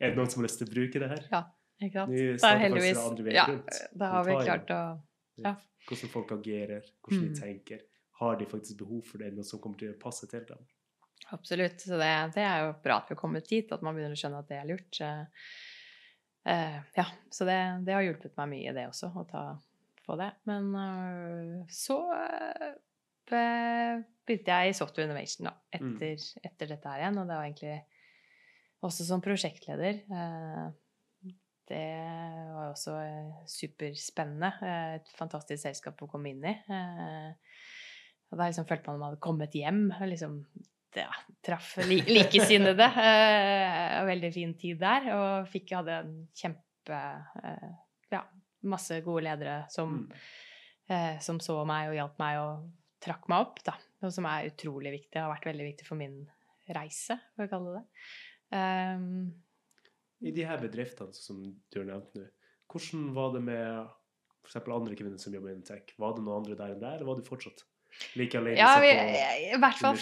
[0.00, 1.26] er det noen som har lyst til å bruke det her?
[1.82, 2.10] Ikke sant?
[2.12, 3.80] Nå Det er heldigvis Ja, rundt.
[3.98, 4.82] da har vi Vi klart å
[5.42, 5.54] Ja.
[5.88, 7.34] Hvordan folk agerer, hvordan Mm.
[7.34, 7.80] de tenker.
[8.20, 10.58] Har de faktisk behov for det, noe som kommer til å passe til dem?
[11.32, 11.80] Absolutt.
[11.80, 14.20] Så det, det er jo bra at vi har kommet dit, at man begynner å
[14.20, 15.00] skjønne at det er lurt.
[15.00, 15.26] Uh,
[16.46, 19.58] eh, ja, så det, det har hjulpet meg mye, det også, å ta
[20.06, 20.30] på det.
[20.46, 21.98] Men uh, så
[23.30, 25.94] begynte jeg i Software Innovation da, Mm.
[25.96, 27.82] etter, etter dette her igjen, og det var egentlig
[28.82, 30.02] også som prosjektleder.
[30.10, 30.70] Eh,
[31.72, 31.84] det
[32.52, 34.50] var også eh, superspennende.
[34.62, 36.52] Eh, Et fantastisk selskap å komme inn i.
[36.68, 37.56] Eh,
[38.32, 39.82] Og da liksom følte man at man hadde kommet hjem.
[39.98, 40.36] og liksom
[40.96, 41.08] ja,
[41.44, 42.86] traff li likesinnede.
[44.12, 45.08] veldig fin tid der.
[45.16, 47.00] Og fikk, hadde en kjempe
[48.12, 48.22] Ja,
[48.68, 50.02] masse gode ledere som,
[50.92, 51.20] Mm.
[51.24, 52.66] som så meg og hjalp meg og
[53.00, 53.72] trakk meg opp, da.
[54.02, 55.16] Noe som er utrolig viktig.
[55.22, 56.18] Har vært veldig viktig for min
[56.74, 57.84] reise, for å kalle det.
[58.52, 59.32] Um,
[60.22, 62.28] I de her bedriftene som du har nevnt nå,
[62.72, 63.90] hvordan var det med
[64.46, 65.94] eksempel andre kvinner som jobber innen tech?
[65.98, 67.64] Var det noen andre der enn der, eller var du fortsatt
[68.18, 68.56] like alene?
[68.58, 68.92] Ja, vi,
[69.52, 69.98] i hvert fall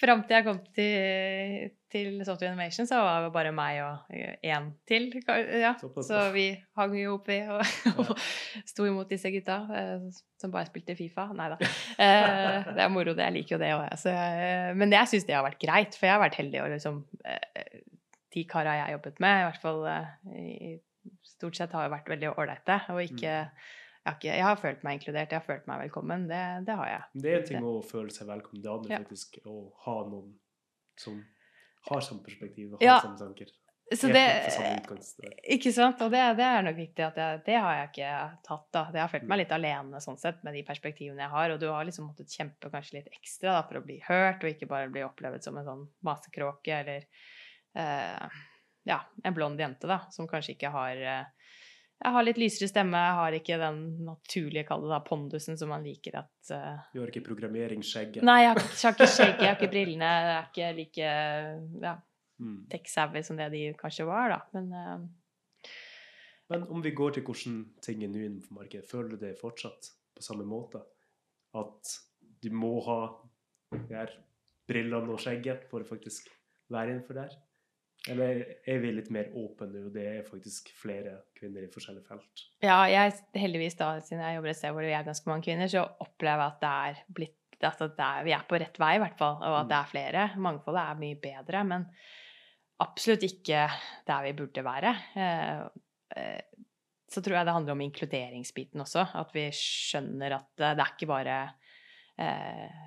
[0.00, 4.70] fram til jeg kom til, til Software Innovation, så var det bare meg og én
[4.88, 5.10] til.
[5.62, 5.74] Ja.
[5.78, 7.62] Så vi hang jo oppi og,
[7.94, 8.12] og
[8.72, 10.08] sto imot disse gutta eh,
[10.40, 11.28] som bare spilte Fifa.
[11.38, 11.60] Nei da.
[11.98, 13.28] Eh, det er moro, det.
[13.28, 14.08] Jeg liker jo det òg.
[14.80, 17.78] Men jeg syns det har vært greit, for jeg har vært heldig og liksom eh,
[18.34, 20.72] De kara jeg har jobbet med, i hvert fall eh, i,
[21.24, 22.80] stort sett har jo vært veldig ålreite.
[22.94, 23.52] Og ikke Mm.
[24.04, 26.26] jeg har, ikke, jeg har følt meg inkludert, jeg har følt meg velkommen.
[26.28, 27.02] Det, det har jeg.
[27.22, 28.98] Det er en ting å føle seg velkommen, det andre Ja.
[29.04, 30.34] faktisk å ha noen
[30.96, 31.18] som
[31.90, 33.00] har samme perspektiv og har Ja.
[33.00, 33.46] samme tanker.
[33.92, 34.24] Så det.
[35.48, 36.00] Ikke sant?
[36.04, 38.10] Og det, det er nok viktig at jeg, det har jeg ikke
[38.44, 38.82] tatt, da.
[38.92, 41.68] Jeg har følt meg litt alene sånn sett med de perspektivene jeg har, og du
[41.72, 44.90] har liksom måttet kjempe kanskje litt ekstra da, for å bli hørt, og ikke bare
[44.92, 47.06] bli opplevd som en sånn masekråke eller
[47.74, 51.26] ja, en blond jente, da, som kanskje ikke har eh,
[51.98, 55.72] jeg har litt lysere stemme, jeg har ikke den naturlige, kall det da, pondusen som
[55.74, 56.84] man liker at uh...
[56.94, 58.22] Du har ikke programmeringsskjegget.
[58.22, 60.68] Nei, jeg har ikke, jeg har ikke skjegg, jeg har ikke brillene, jeg er ikke
[60.78, 61.08] like
[61.88, 61.96] ja,
[62.38, 62.68] Mm.
[62.70, 64.36] tech-savvy som det de kanskje var, da.
[64.54, 65.72] Men uh...
[66.48, 69.90] Men om vi går til hvordan ting er nå innenfor markedet, føler du det fortsatt
[70.16, 70.80] på samme måte?
[71.58, 71.90] At
[72.40, 73.00] du må ha
[73.74, 74.14] de her
[74.70, 76.30] brillene og skjegget for å faktisk
[76.72, 77.34] være innenfor der?
[78.12, 82.44] Eller er vi litt mer åpne og det er faktisk flere kvinner i forskjellige felt?
[82.64, 85.70] Ja, jeg, heldigvis da, siden jeg jobber et sted hvor det er ganske mange kvinner,
[85.70, 87.66] så opplever jeg at det er blitt det
[87.98, 90.26] er, vi er på rett vei, i hvert fall, og at det er flere.
[90.38, 91.88] Mangfoldet er mye bedre, men
[92.84, 93.64] absolutt ikke
[94.06, 94.92] der vi burde være.
[95.18, 95.64] Eh,
[96.14, 96.68] eh,
[97.08, 99.08] så tror jeg det handler om inkluderingsbiten også.
[99.18, 101.36] At vi skjønner at det, er ikke bare
[102.20, 102.86] eh,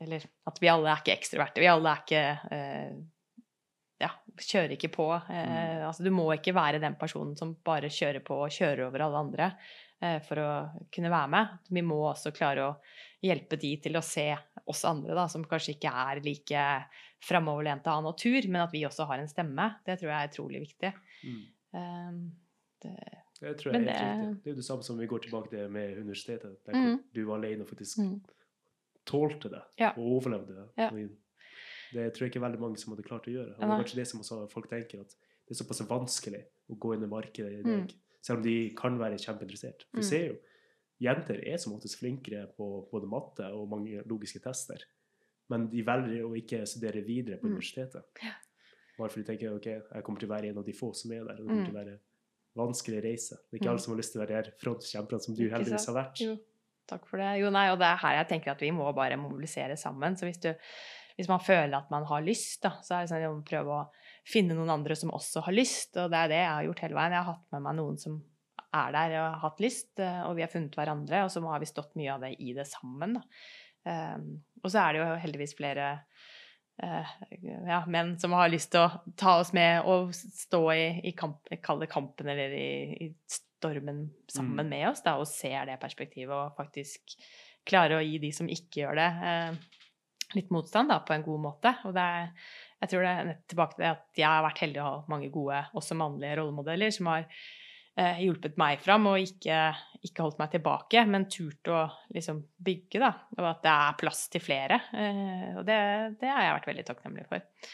[0.00, 1.60] Eller at vi alle er ikke ekstroverte.
[1.60, 2.24] Vi alle er ikke
[4.00, 5.08] Ja, kjører ikke på.
[5.28, 5.86] Eh, Mm.
[5.88, 9.18] altså, du må ikke være den personen som bare kjører på og kjører over alle
[9.18, 9.48] andre
[10.00, 10.50] eh, for å
[10.94, 11.48] kunne være med.
[11.70, 12.76] Vi må også klare å
[13.22, 14.36] hjelpe de til å se
[14.68, 16.62] oss andre, da, som kanskje ikke er like
[17.26, 19.74] framoverlente av natur, men at vi også har en stemme.
[19.84, 20.92] Det tror jeg er utrolig viktig.
[21.24, 21.42] Mm.
[21.74, 22.32] Um,
[22.80, 22.94] det,
[23.40, 24.42] Det tror jeg er helt det- riktig.
[24.44, 27.02] Det er jo det samme som vi går tilbake til med universitetet, der Mm.
[27.12, 28.20] du var alene og faktisk mm,
[29.04, 29.90] tålte det Ja.
[29.96, 30.68] og overlevde det.
[30.78, 30.90] Ja.
[31.92, 33.54] Det tror jeg ikke veldig mange som hadde klart å gjøre.
[33.56, 35.14] Og det er kanskje det som også folk tenker, at
[35.48, 37.86] det er såpass vanskelig å gå inn i markedet i Mm.
[37.86, 39.84] dag, selv om de kan være kjempeinteressert.
[39.90, 40.04] For Mm.
[40.04, 40.36] ser jo,
[41.00, 44.82] jenter er som oftest flinkere på både matte og mange logiske tester,
[45.48, 47.56] men de velger å ikke studere videre på Mm.
[47.56, 48.04] universitetet.
[48.22, 48.32] Ja.
[48.98, 51.12] Bare fordi de tenker ok, jeg kommer til å være en av de få som
[51.12, 51.98] er der, og det kommer til å være
[52.56, 53.36] vanskelig reise.
[53.50, 53.70] Det er ikke Mm.
[53.70, 56.20] alle som har lyst til å være de her frontkjemperne som du heldigvis har vært.
[56.20, 56.38] Jo,
[56.88, 57.38] takk for det.
[57.40, 60.14] Jo, nei, og det er her jeg tenker at vi må bare mobilisere sammen.
[60.16, 60.54] Så hvis, du,
[61.18, 63.84] hvis man føler at man har lyst, da, så er det sånn å prøve å
[64.28, 65.96] finne noen andre som også har lyst.
[65.98, 67.16] Og det er det jeg har gjort hele veien.
[67.16, 68.18] Jeg har hatt med meg noen som
[68.78, 71.62] er der og har hatt lyst, eh, og vi har funnet hverandre, og så har
[71.62, 73.24] vi stått mye av det i det sammen, da.
[73.88, 74.26] Um,
[74.60, 75.84] og så er det jo heldigvis flere
[76.82, 77.12] eh,
[77.70, 81.48] ja, menn som har lyst til å ta oss med og stå i, i kamp,
[81.64, 82.68] kall kampen eller i,
[83.06, 83.08] i
[83.58, 84.70] stormen sammen Mm.
[84.74, 87.16] med oss, da, og ser det perspektivet og faktisk
[87.68, 89.77] klarer å gi de som ikke gjør det, eh,
[90.36, 91.72] litt motstand da, på en god måte.
[91.88, 92.28] Og det er,
[92.82, 95.30] jeg tror det er tilbake til det at jeg har vært heldig å ha mange
[95.34, 99.58] gode, også mannlige rollemodeller, som har eh, hjulpet meg fram og ikke,
[100.04, 101.82] ikke holdt meg tilbake, men turt å
[102.14, 103.12] liksom bygge, da.
[103.38, 104.80] Og at det er plass til flere.
[104.92, 105.78] Eh, og det,
[106.20, 107.70] det har jeg vært veldig takknemlig for.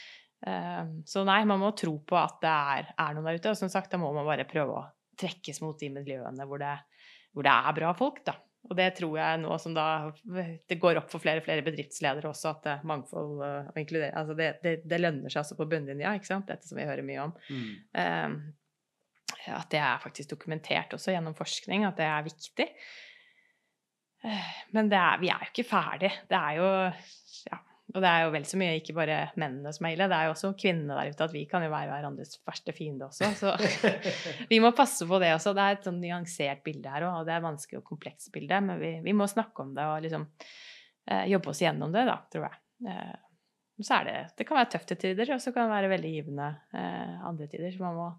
[0.46, 3.54] Eh, så nei, man må tro på at det er, er noen der ute.
[3.54, 4.84] Og som sagt, da må man bare prøve å
[5.18, 6.74] trekkes mot de miljøene hvor det,
[7.34, 8.38] hvor det er bra folk, da.
[8.64, 9.86] Og det tror jeg nå som da
[10.24, 14.14] det går opp for flere og flere bedriftsledere også, at det, mangfold eh, og inkludering
[14.16, 16.48] altså det, det, det lønner seg altså på bunnlinja, ikke sant?
[16.48, 17.34] Dette som vi hører mye om.
[17.50, 17.66] Mm.
[17.98, 18.38] Um,
[19.52, 22.68] at det er faktisk dokumentert også gjennom forskning, at det er viktig.
[24.24, 26.12] Eh, Men det er, vi er jo ikke ferdig.
[26.30, 26.68] Det er jo
[27.50, 27.60] ja,
[27.94, 30.26] Og det er jo vel så mye ikke bare mennene som er ille, det er
[30.26, 31.26] jo også kvinnene der ute.
[31.28, 33.28] At vi kan jo være hverandres verste fiende også.
[33.38, 33.52] Så
[34.50, 35.52] vi må passe på det også.
[35.54, 38.58] Det er et sånn nyansert bilde her òg, og det er vanskelig og komplekst bilde.
[38.66, 42.18] Men vi, vi må snakke om det og liksom eh, jobbe oss gjennom det, da,
[42.34, 42.60] tror jeg.
[42.90, 43.14] Eh,
[43.84, 46.10] så er det, det kan være tøft til tider, og så kan det være veldig
[46.16, 47.70] givende eh, andre tider.
[47.74, 48.10] Så man må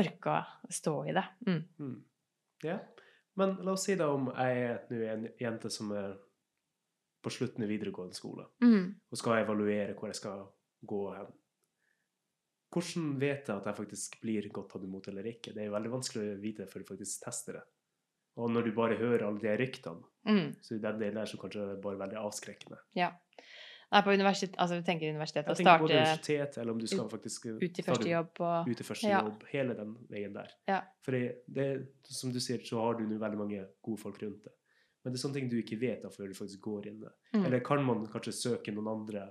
[0.00, 1.26] orke å stå i det.
[1.44, 1.62] Mm.
[1.76, 1.94] Mm.
[2.64, 2.80] Ja.
[3.40, 6.16] Men la oss si da om jeg er en jente som er
[7.22, 8.94] på slutten av videregående skole, Mm.
[9.10, 10.46] og skal evaluere hvor jeg skal
[10.86, 11.32] gå hen.
[12.70, 15.52] Hvordan vet jeg at jeg faktisk blir godt tatt imot eller ikke?
[15.52, 17.62] Det er jo veldig vanskelig å vite før du faktisk tester det.
[18.38, 20.54] Og når du bare hører alle de ryktene, Mm.
[20.62, 22.78] så er den delen der som kanskje er bare veldig avskrekkende.
[22.94, 23.10] Ja.
[23.90, 26.78] Nei, på universitet, altså du tenker universitetet Jeg å tenker både starte universitet, eller om
[26.78, 29.22] du skal faktisk ut i første jobb og ut i første Ja.
[29.24, 30.48] jobb, hele den veien der.
[30.68, 30.82] Ja.
[31.02, 34.44] For det, det, som du sier, så har du nå veldig mange gode folk rundt
[34.44, 34.52] deg.
[35.00, 37.12] Men det er sånne ting du ikke vet da før du faktisk går inn det.
[37.32, 37.44] Mm.
[37.46, 39.28] Eller kan man kanskje søke noen andre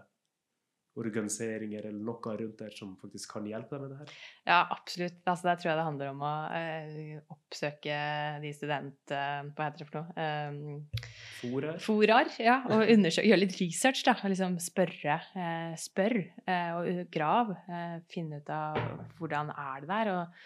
[0.99, 4.13] organiseringer eller noe rundt der som faktisk kan hjelpe deg med det her?
[4.49, 5.19] Ja, absolutt.
[5.23, 7.99] Altså, der tror jeg det handler om å eh, oppsøke
[8.43, 9.13] de student...
[9.13, 10.25] Eh, hva heter det for noe?
[10.25, 11.75] Eh, Fora?
[11.83, 12.57] Forar, ja.
[12.73, 14.17] Og gjøre litt research, da.
[14.17, 15.19] og Liksom spørre.
[15.45, 17.53] Eh, spør eh, og grav.
[17.69, 18.81] Eh, finne ut av
[19.21, 20.13] hvordan er det der.
[20.17, 20.43] Og,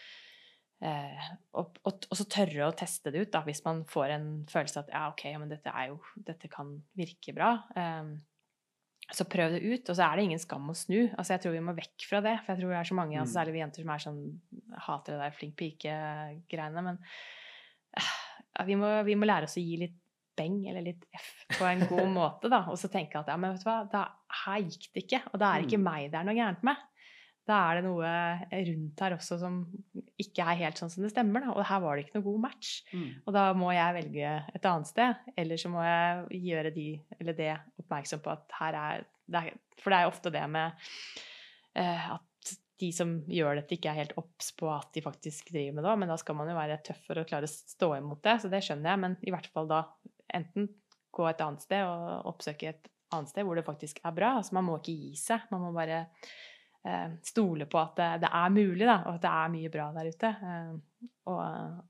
[0.84, 4.28] eh, og, og, og så tørre å teste det ut, da, hvis man får en
[4.52, 7.54] følelse at ja, ok, men dette, er jo, dette kan virke bra.
[7.80, 8.14] Eh,
[9.14, 11.10] så prøv det ut, og så er det ingen skam å snu.
[11.20, 13.18] Altså, jeg tror vi må vekk fra det, for jeg tror det er så mange,
[13.20, 13.38] altså, Mm.
[13.40, 16.84] særlig vi jenter, som er sånn hater det der flink pike-greiene.
[16.88, 17.02] Men
[18.00, 18.14] eh,
[18.70, 20.00] vi, må, vi må lære oss å gi litt
[20.40, 21.28] beng eller litt F
[21.60, 22.64] på en god måte, da.
[22.72, 24.06] Og så tenke at ja, men vet du hva, da,
[24.46, 25.22] her gikk det ikke.
[25.34, 25.88] Og da er det ikke Mm.
[25.92, 26.88] meg det er noe gærent med.
[27.44, 28.10] Da er det noe
[28.70, 29.58] rundt her også som
[30.22, 31.44] ikke er helt sånn som det stemmer.
[31.44, 31.56] Da.
[31.58, 32.74] Og her var det ikke noe god match.
[32.94, 33.08] Mm.
[33.26, 35.26] Og da må jeg velge et annet sted.
[35.44, 36.88] Eller så må jeg gjøre de,
[37.20, 37.50] eller det
[37.84, 40.88] oppmerksom på at her er, det er For det er ofte det med
[41.80, 42.54] eh, at
[42.84, 45.98] de som gjør dette, ikke er helt obs på at de faktisk driver med det.
[46.00, 48.38] Men da skal man jo være tøff for å klare å stå imot det.
[48.40, 49.04] Så det skjønner jeg.
[49.04, 49.84] Men i hvert fall da
[50.34, 50.72] enten
[51.14, 54.34] gå et annet sted og oppsøke et annet sted hvor det faktisk er bra.
[54.40, 55.46] Altså man må ikke gi seg.
[55.52, 56.06] Man må bare
[57.24, 60.34] stole på at det, er mulig, da, og at det er mye bra der ute.
[60.50, 61.42] Eh, og,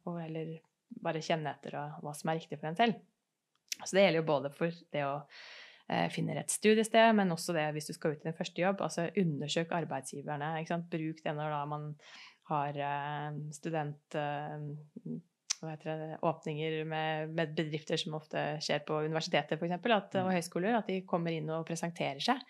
[0.05, 0.53] og heller
[1.03, 3.01] bare kjenne etter og, hva som er riktig for en selv.
[3.81, 5.15] Så det gjelder jo både for det å
[5.89, 8.85] eh, finne rett studiested, men også det hvis du skal ut i din første jobb.
[8.85, 10.53] altså Undersøk arbeidsgiverne.
[10.61, 10.89] ikke sant?
[10.91, 11.93] Bruk det når da man
[12.51, 14.19] har eh, student...
[14.19, 15.21] Eh,
[15.63, 20.33] det, åpninger med, med, bedrifter som ofte skjer på universiteter for eksempel, at, og mm.
[20.35, 22.41] høyskoler, at de kommer inn og presenterer seg.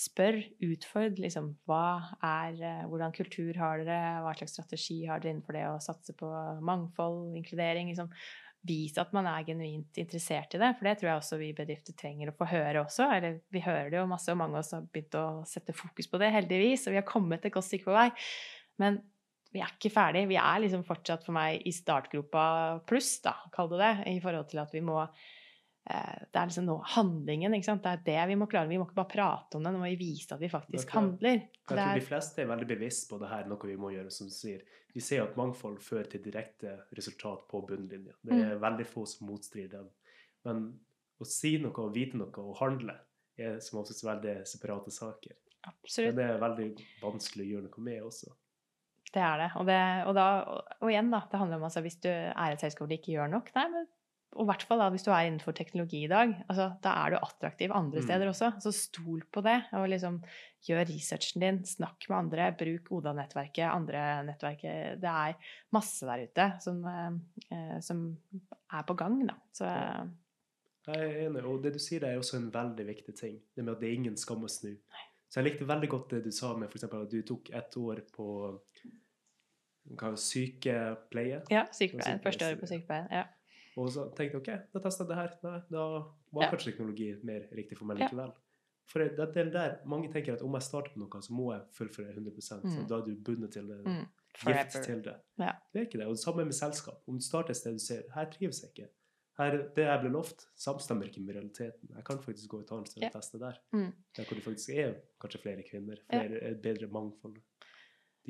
[0.00, 5.34] Spør, utfordr liksom hva er, eh, hvordan kultur har dere, hva slags strategi har dere
[5.34, 6.30] innenfor det å satse på
[6.64, 7.90] mangfold, inkludering?
[7.92, 8.08] liksom
[8.60, 11.94] Vise at man er genuint interessert i det, for det tror jeg også vi bedrifter
[11.96, 13.06] trenger å få høre også.
[13.16, 16.10] Eller vi hører det jo masse, og mange av oss har begynt å sette fokus
[16.12, 18.10] på det, heldigvis, og vi har kommet et godt stykke på vei.
[18.82, 19.00] Men
[19.54, 20.26] vi er ikke ferdig.
[20.28, 22.44] Vi er liksom fortsatt for meg i startgropa
[22.88, 25.00] pluss, da, kall det det, i forhold til at vi må
[25.90, 27.54] det er liksom nå handlingen.
[27.56, 27.84] ikke sant?
[27.84, 28.70] Det er det vi må klare.
[28.70, 31.40] Vi må ikke bare prate om det, nå må vi vise at vi faktisk handler.
[31.46, 34.30] Jeg tror de fleste er veldig bevisst på det her, noe vi må gjøre, som
[34.30, 38.16] du sier vi ser at mangfold fører til direkte resultat på bunnlinja.
[38.22, 38.62] Det er mm.
[38.62, 39.90] veldig få som motstrider dem.
[40.46, 40.64] Men
[41.20, 42.96] å si noe og vite noe og handle
[43.40, 45.36] er som oftest veldig separate saker.
[45.68, 46.10] Absolutt.
[46.10, 46.68] Men det er veldig
[47.02, 48.34] vanskelig å gjøre noe med også.
[49.10, 49.48] Det er det.
[49.58, 50.26] Og, det, og, da,
[50.78, 53.32] og igjen, da, det handler om altså, hvis du er et selskap og ikke gjør
[53.32, 53.88] nok, nei, men
[54.30, 57.10] og i hvert fall da, hvis du er innenfor teknologi i dag, altså, da er
[57.12, 58.04] du attraktiv andre mm.
[58.06, 58.50] steder også.
[58.62, 60.20] Så stol på det, og liksom
[60.68, 61.58] gjør researchen din.
[61.66, 62.46] Snakk med andre.
[62.60, 65.00] Bruk Oda-nettverket, andre nettverket.
[65.02, 68.04] Det er masse der ute som, eh, som
[68.38, 69.36] er på gang, da.
[69.56, 70.04] Så ja.
[70.90, 73.34] Jeg er enig, og det du sier, det er også en veldig viktig ting.
[73.54, 74.70] Det med at det er ingen skam å snu.
[74.70, 75.04] Nei.
[75.30, 76.86] Så jeg likte veldig godt det du sa med f.eks.
[76.86, 78.30] at du tok ett år på
[80.18, 81.42] sykepleie.
[81.50, 82.22] Ja, sykepleien.
[82.24, 83.10] Første året på sykepleien.
[83.10, 83.26] ja.
[83.78, 85.34] Og så tenkte jeg OK, da testa jeg det her.
[85.46, 85.82] Nei, da
[86.34, 86.52] var ja.
[86.52, 88.32] kanskje teknologi mer riktig for meg likevel.
[88.90, 91.66] For det, det der, Mange tenker at om jeg starter på noe, så må jeg
[91.76, 92.40] fullføre 100 mm.
[92.42, 93.82] så Da er du bundet til det.
[93.86, 94.06] Mm.
[94.40, 95.16] Gift til det.
[95.38, 95.52] Ja.
[95.70, 96.08] Det er ikke det.
[96.08, 97.04] Og det samme med selskap.
[97.06, 98.90] Om du starter et sted du ser her trives jeg ikke.
[99.40, 101.92] Her, det jeg ble lovt, samstemmer ikke med realiteten.
[101.94, 103.60] Jeg kan faktisk gå et annet sted og teste der.
[103.72, 103.92] Mm.
[104.16, 107.38] Der hvor det faktisk er kanskje flere kvinner, flere, bedre mangfold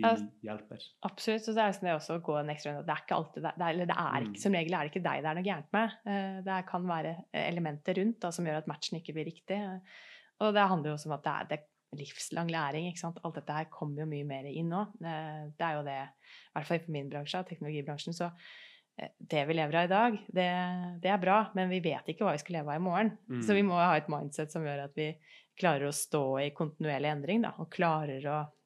[0.00, 0.84] de ja, hjelper.
[1.06, 1.48] Absolutt.
[1.48, 3.52] Og så er det sånn også å gå en ekstra Det er ikke alltid det,
[3.66, 4.42] eller det er ikke, mm.
[4.44, 5.98] Som regel er det ikke deg det er noe gærent med.
[6.12, 9.60] Eh, det kan være elementer rundt da, som gjør at matchen ikke blir riktig.
[10.40, 11.68] Og det handler jo også om at det er, det er
[12.00, 12.88] livslang læring.
[12.88, 13.20] ikke sant?
[13.24, 14.86] Alt dette her kommer jo mye mer inn nå.
[15.02, 18.16] Eh, det er jo det, i hvert fall i min bransje, teknologibransjen.
[18.16, 18.30] så
[18.98, 20.48] eh, det vi lever av i dag, det,
[21.02, 23.12] det, er bra, men vi vet ikke hva vi skal leve av i morgen.
[23.30, 23.42] Mm.
[23.46, 25.12] Så vi må ha et mindset som gjør at vi
[25.60, 28.59] klarer å stå i kontinuerlig endring, da, og klarer å Eh,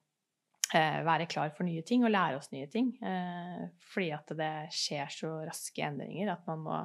[0.79, 2.93] være klar for nye ting og lære oss nye ting.
[3.03, 6.79] Eh, fordi at det skjer så raske endringer at man må,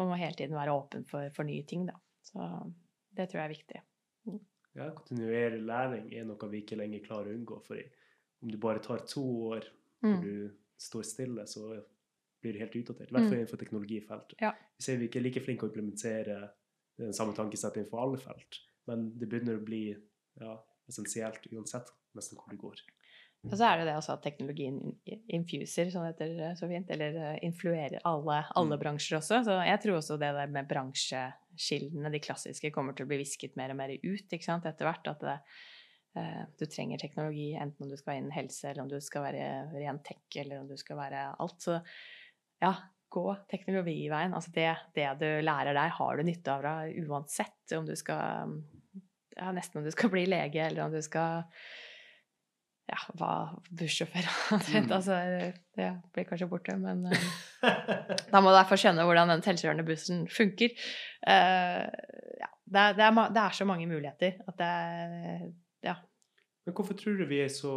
[0.00, 1.86] man må hele tiden være åpen for, for, nye ting.
[1.88, 1.96] Da.
[2.24, 2.46] Så
[3.16, 3.82] det tror jeg er viktig.
[4.28, 4.40] Mm.
[4.78, 7.60] Ja, kontinuerlig læring er noe vi ikke lenger klarer å unngå.
[7.66, 7.82] For
[8.44, 10.22] om du bare tar to år hvor mm.
[10.22, 11.72] du står stille, så
[12.40, 13.10] blir det helt utdatert.
[13.10, 13.40] I hvert fall mm.
[13.40, 14.38] innenfor teknologifeltet.
[14.42, 14.52] Ja.
[14.78, 16.38] Vi ser vi ikke er like flinke å implementere
[16.98, 18.60] den samme tankesettet innenfor alle felt,
[18.90, 20.54] men det begynner å bli ja,
[20.90, 22.82] essensielt uansett nesten hvor du går.
[23.46, 24.78] Og så er det det også at teknologien
[25.30, 28.82] infuser, som det heter eh, så fint, eller eh, influerer alle, alle mm.
[28.82, 29.40] bransjer også.
[29.46, 33.54] Så jeg tror også det der med bransjeskillene, de klassiske, kommer til å bli visket
[33.60, 35.06] mer og mer ut ikke sant, etter hvert.
[35.14, 35.38] At det,
[36.18, 39.48] uh, du trenger teknologi enten om du skal innen helse, eller om du skal være
[39.76, 41.58] ren tech, eller om du skal være alt.
[41.62, 41.78] Så
[42.58, 42.74] ja,
[43.08, 44.34] gå teknologiveien.
[44.34, 48.58] Altså det, det du lærer der, har du nytte av deg uansett om du skal
[49.38, 51.46] ja, Nesten om du skal bli lege, eller om du skal
[53.16, 53.32] hva
[53.78, 54.90] bussjåfør mm.
[54.92, 55.16] altså,
[55.76, 57.24] Det blir kanskje borte, men uh,
[58.32, 60.74] da må du derfor skjønne hvordan den selvkjørende bussen funker.
[61.22, 61.86] Uh,
[62.42, 64.72] ja, det, er, det, er, det, er, så mange muligheter at det
[65.86, 65.94] Ja.
[66.66, 67.74] Men hvorfor tror du vi er så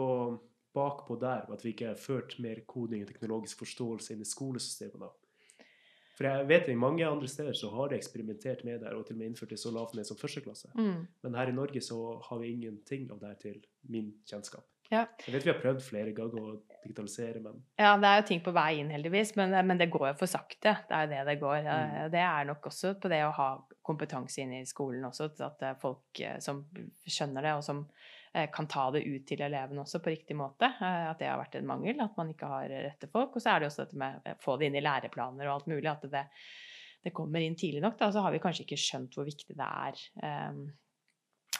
[0.76, 5.00] bakpå der, at vi ikke har ført mer koding og teknologisk forståelse inn i skolesystemet?
[5.00, 5.12] da?
[6.22, 9.16] For jeg vet I mange andre steder så har de eksperimentert med det og til
[9.16, 10.70] og med innført det så lavt ned som førsteklasse.
[10.76, 11.08] Mm.
[11.24, 14.68] Men her i Norge så har vi ingenting av det her til min kjennskap.
[14.92, 15.06] Ja.
[15.24, 18.42] Jeg vet vi har prøvd flere ganger å digitalisere, men Ja, det er jo ting
[18.44, 20.74] på vei inn, heldigvis, men, men det går jo for sakte.
[20.90, 21.60] Det er jo det det går.
[21.68, 21.94] Mm.
[22.12, 23.52] Det er nok også på det å ha
[23.88, 26.66] kompetanse inn i skolen også, at folk eh, som
[27.08, 27.86] skjønner det, og som
[28.34, 30.68] eh, kan ta det ut til elevene også på riktig måte.
[30.74, 33.38] Eh, at det har vært en mangel, at man ikke har rette folk.
[33.38, 35.72] Og så er det også dette med å få det inn i læreplaner og alt
[35.72, 35.88] mulig.
[35.92, 36.28] At det,
[37.06, 37.98] det kommer inn tidlig nok.
[38.02, 40.06] Da, så har vi kanskje ikke skjønt hvor viktig det er.
[40.52, 40.66] Um,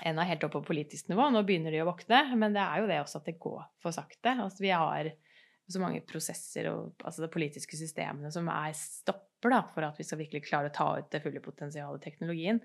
[0.06, 1.28] ennå helt opp på politisk nivå.
[1.34, 3.96] Nå begynner de å våkne, men det er jo det også at det går for
[3.96, 4.34] sakte.
[4.34, 5.12] Altså, vi har
[5.72, 10.06] så mange prosesser og altså de politiske systemene som er stopper da, for at vi
[10.08, 12.60] skal virkelig klare å ta ut det fulle potensialet i teknologien.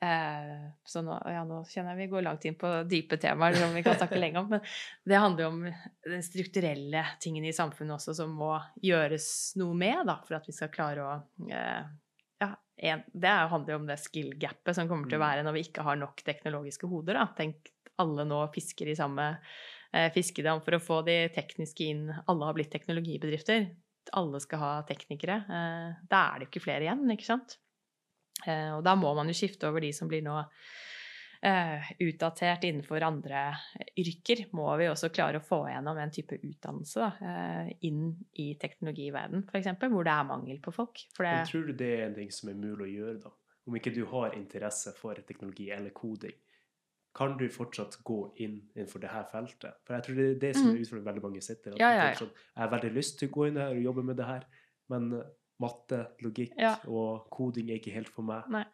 [0.00, 3.74] Eh, så nå, ja, nå kjenner jeg vi går langt inn på dype temaer som
[3.76, 4.48] vi kan snakke lenge om.
[4.54, 4.62] Men
[5.04, 5.64] det handler jo om
[6.08, 9.28] den strukturelle tingene i samfunnet også som må gjøres
[9.60, 11.18] noe med da, for at vi skal klare å
[11.52, 11.90] eh,
[12.80, 15.26] en, det handler jo om det skill-gapet som kommer til å mm.
[15.26, 17.18] være når vi ikke har nok teknologiske hoder.
[17.18, 17.26] Da.
[17.36, 17.68] Tenk
[18.00, 19.26] alle nå fisker i samme
[19.92, 22.06] eh, fiskedam for å få de tekniske inn.
[22.24, 23.68] Alle har blitt teknologibedrifter.
[24.16, 25.42] Alle skal ha teknikere.
[25.44, 27.58] Eh, da er det jo ikke flere igjen, ikke sant?
[28.46, 30.38] Eh, og da må man jo skifte over de som blir nå
[31.42, 33.42] utdatert innenfor andre
[33.96, 34.42] yrker.
[34.52, 39.46] Må vi også klare å få gjennom en type utdannelse da, eh, inn i teknologiverden,
[39.48, 41.00] f.eks., hvor det er mangel på folk.
[41.16, 43.32] Det, tror du det er en ting som er mulig å gjøre, da?
[43.66, 46.36] Om ikke du har interesse for teknologi eller koding,
[47.14, 49.80] kan du fortsatt gå inn innenfor det her feltet?
[49.84, 50.80] For jeg tror det er det som er Mm.
[50.84, 51.72] utfordringen veldig mange sitter.
[51.78, 54.04] Ja, de ja, Sånn, jeg har veldig lyst til å gå inn her og jobbe
[54.04, 54.44] med det her,
[54.88, 55.24] men eh,
[55.60, 56.76] matte, logikk Ja.
[56.86, 58.44] og koding er ikke helt for meg.
[58.48, 58.64] Nei.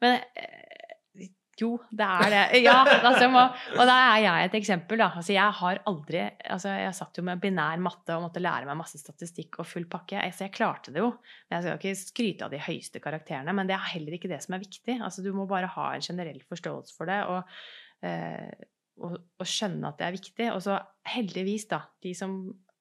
[0.00, 1.28] Men eh,
[1.60, 2.42] jo, det er det.
[2.64, 3.28] Ja, altså,
[3.76, 5.02] og da er jeg et eksempel.
[5.06, 8.78] Altså, jeg har aldri Altså, jeg satt jo med binær matte og måtte lære meg
[8.80, 10.18] masse statistikk og full pakke.
[10.22, 11.12] Altså, jeg klarte det jo.
[11.52, 13.54] Jeg skal ikke skryte av de høyeste karakterene.
[13.56, 14.98] Men det er heller ikke det som er viktig.
[14.98, 17.22] Altså, du må bare ha en generell forståelse for det.
[17.30, 18.68] og eh,
[19.00, 20.48] og, og skjønne at det er viktig.
[20.54, 20.76] Og så
[21.08, 22.36] heldigvis, da, de som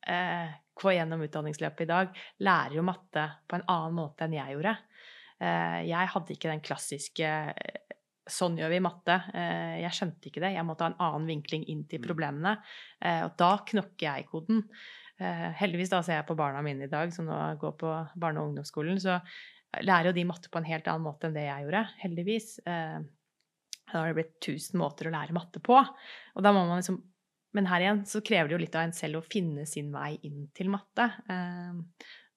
[0.08, 4.56] eh, går gjennom utdanningsløpet i dag, lærer jo matte på en annen måte enn jeg
[4.56, 4.76] gjorde.
[5.40, 7.34] Eh, jeg hadde ikke den klassiske
[8.30, 9.16] Sånn gjør vi matte.
[9.34, 10.54] Eh, jeg skjønte ikke det.
[10.56, 12.08] Jeg måtte ha en annen vinkling inn til Mm.
[12.08, 12.58] problemene.
[13.02, 14.64] Eh, og da knokker jeg koden.
[15.20, 18.40] Eh, heldigvis da ser jeg på barna mine i dag, som nå går på barne-
[18.40, 19.22] og ungdomsskolen, så
[19.84, 21.84] lærer jo de matte på en helt annen måte enn det jeg gjorde.
[22.02, 22.60] Heldigvis.
[22.66, 25.78] Da har det blitt tusen måter å lære matte på.
[26.36, 27.04] Og da må man liksom
[27.52, 30.20] Men her igjen så krever det jo litt av en selv å finne sin vei
[30.22, 31.08] inn til matte.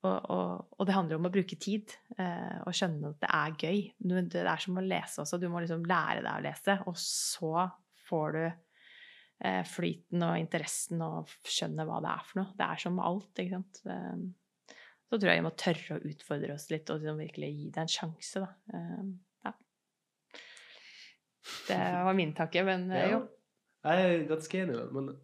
[0.03, 3.53] Og, og, og det handler om å bruke tid eh, og skjønne at det er
[3.55, 3.82] gøy.
[4.03, 5.38] Du, det er som å lese også.
[5.38, 7.68] Du må liksom lære deg å lese, og så
[8.09, 12.55] får du eh, flyten og interessen og skjønne hva det er for noe.
[12.59, 13.82] Det er som alt, ikke sant.
[13.86, 14.78] Eh,
[15.12, 17.84] så tror jeg vi må tørre å utfordre oss litt og liksom virkelig gi det
[17.84, 18.78] en sjanse, da.
[18.78, 19.03] Eh,
[19.46, 19.55] ja.
[21.68, 23.22] Det var min tanke, men eh, jo.
[23.86, 25.14] Er ganske enig, men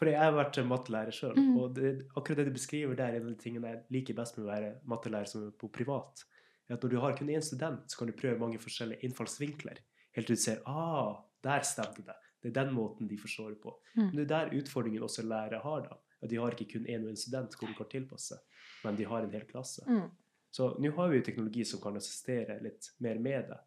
[0.00, 1.56] for jeg har vært mattelærer sjøl, Mm.
[1.60, 4.38] og det, akkurat det du beskriver der, er en av de tingene jeg liker best
[4.38, 6.24] med å være mattelærer som er på privat.
[6.70, 9.76] er At når du har kun én student, så kan du prøve mange forskjellige innfallsvinkler.
[10.16, 12.16] Helt til du ser ah, der stemte det.
[12.42, 13.76] Det er den måten de forstår det på.
[13.96, 14.06] Mm.
[14.06, 15.80] Men det er der utfordringen også lærere har.
[15.82, 15.98] da.
[16.22, 18.38] At De har ikke kun én og én student hvor de kan tilpasse,
[18.84, 19.84] men de har en hel klasse.
[19.86, 20.10] Mm.
[20.50, 23.58] Så nå har vi jo teknologi som kan assistere litt mer med det.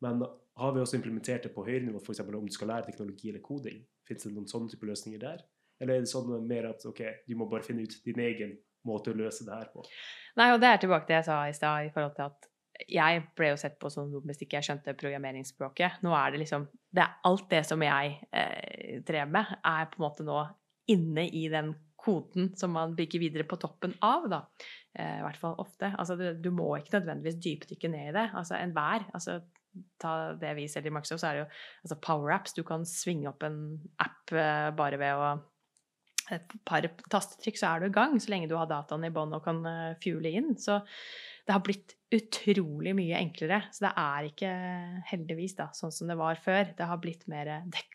[0.00, 0.22] Men
[0.56, 2.20] har vi også implementert det på høyere nivå, f.eks.
[2.20, 3.84] om du skal lære teknologi eller koding?
[4.06, 5.44] Fins det noen sånne type løsninger der?
[5.80, 8.56] Eller er det sånn mer at ok, du må bare finne ut din egen
[8.88, 9.84] måte å løse det her på?
[10.38, 12.48] Nei, og det er tilbake til det jeg sa i stad, i forhold til at
[12.86, 15.98] jeg ble jo sett på som dum hvis ikke jeg skjønte programmeringsspråket.
[16.06, 19.98] Nå er det liksom det er Alt det som jeg eh, drev med, er på
[19.98, 20.38] en måte nå
[20.88, 24.40] inne i den koden som man bygger videre på toppen av, da.
[24.94, 25.90] Eh, I hvert fall ofte.
[25.98, 28.26] Altså, du, du må ikke nødvendigvis dypdykke ned i det.
[28.38, 29.08] Altså enhver.
[29.12, 29.40] Altså,
[30.00, 31.50] ta det vi selger i Microsoft, så er det jo
[31.84, 32.56] altså power-apps.
[32.56, 33.60] Du kan svinge opp en
[34.00, 35.32] app eh, bare ved å
[36.34, 39.34] et par tastetrykk, så er du i gang, så lenge du har dataen i bånn
[39.36, 40.54] og kan uh, fuele inn.
[40.60, 40.80] Så
[41.48, 43.62] det har blitt utrolig mye enklere.
[43.72, 44.50] Så det er ikke,
[45.08, 46.74] heldigvis, da, sånn som det var før.
[46.76, 47.50] Det har blitt mer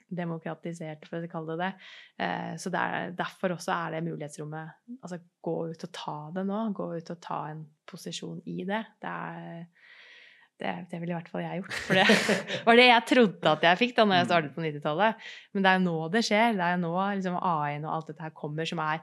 [0.10, 1.90] demokratisert, for å kalle det det.
[2.26, 6.46] Eh, så det er, derfor også er det mulighetsrommet Altså, gå ut og ta det
[6.50, 6.64] nå.
[6.78, 8.82] Gå ut og ta en posisjon i det.
[9.06, 9.93] Det er
[10.62, 11.78] det, det ville i hvert fall jeg gjort.
[11.88, 12.08] For det
[12.68, 15.30] var det jeg trodde at jeg fikk da når jeg startet på 90-tallet.
[15.54, 16.58] Men det er jo nå det skjer.
[16.58, 19.02] Det er jo nå liksom, AI-en og alt dette her kommer som er,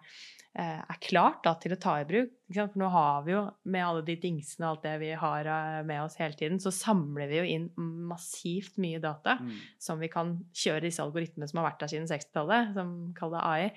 [0.55, 2.31] eh, er klart da, til å ta i bruk.
[2.55, 5.81] For nå har vi jo, med alle de dingsene og alt det vi har eh,
[5.91, 7.69] med oss hele tiden, så samler vi jo inn
[8.11, 9.53] massivt mye data Mm.
[9.79, 13.51] som vi kan kjøre disse algoritmene som har vært der siden 60-tallet, som kaller det
[13.51, 13.69] AI,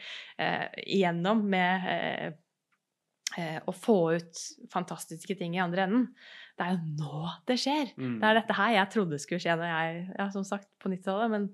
[0.41, 0.65] eh,
[0.97, 2.32] igjennom med eh,
[3.38, 4.41] eh, å få ut
[4.74, 6.07] fantastiske ting i andre enden.
[6.58, 7.93] Det er jo nå det skjer.
[7.97, 8.18] Mm.
[8.22, 11.32] Det er dette her jeg trodde skulle skje når jeg Ja, som sagt, på 90-tallet,
[11.34, 11.47] men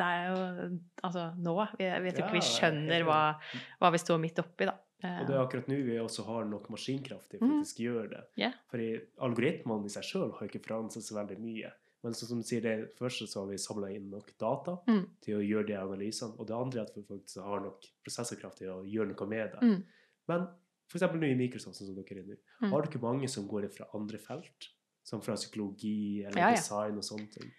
[0.00, 1.56] det er jo altså nå.
[1.78, 3.18] Jeg, tror ikke vi skjønner hva,
[3.82, 4.78] hva vi står midt oppi, da.
[5.02, 7.58] Og det er akkurat nå vi også har nok maskinkraft til Mm.
[7.58, 8.20] faktisk å gjøre det.
[8.38, 8.52] Yeah.
[8.70, 8.78] For
[9.26, 11.72] algoritmene i seg sjøl har ikke forandret så veldig mye.
[12.02, 15.04] Men som du sier, det første så har vi samla inn nok data Mm.
[15.20, 16.38] til å gjøre de analysene.
[16.38, 19.52] Og det andre er at vi faktisk har nok prosessorkraft til å gjøre noe med
[19.52, 19.60] det.
[19.62, 19.84] Mm.
[20.28, 20.48] Men
[20.92, 21.14] f.eks.
[21.14, 22.70] nå i Microsoft, sånn som dere er nå, Mm.
[22.70, 24.68] har dere mange som går fra andre felt?
[25.04, 26.54] Som fra psykologi eller Ja, ja.
[26.56, 27.50] design og sånne ting?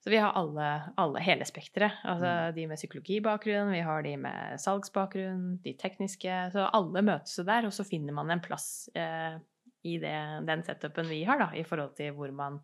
[0.00, 1.92] Så vi har alle, alle hele spekteret.
[2.04, 2.54] Altså Mm.
[2.54, 6.52] de med psykologibakgrunn, vi har de med salgsbakgrunn, de tekniske.
[6.52, 9.38] Så alle møtes jo der, og så finner man en plass eh,
[9.84, 12.60] i det, den setupen vi har, da, i forhold til hvor man,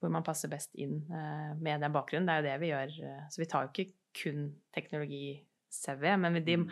[0.00, 2.26] hvor man passer best inn eh, med den bakgrunnen.
[2.26, 3.04] Det er jo det vi gjør.
[3.04, 3.92] eh, Så vi tar jo ikke
[4.22, 6.70] kun teknologi-CV, men vi- de, Mm.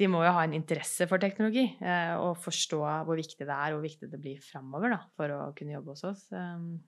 [0.00, 3.72] De må jo ha en interesse for teknologi eh, og forstå hvor viktig det er,
[3.72, 6.22] og hvor viktig det blir framover for å kunne jobbe hos oss.
[6.32, 6.78] Um,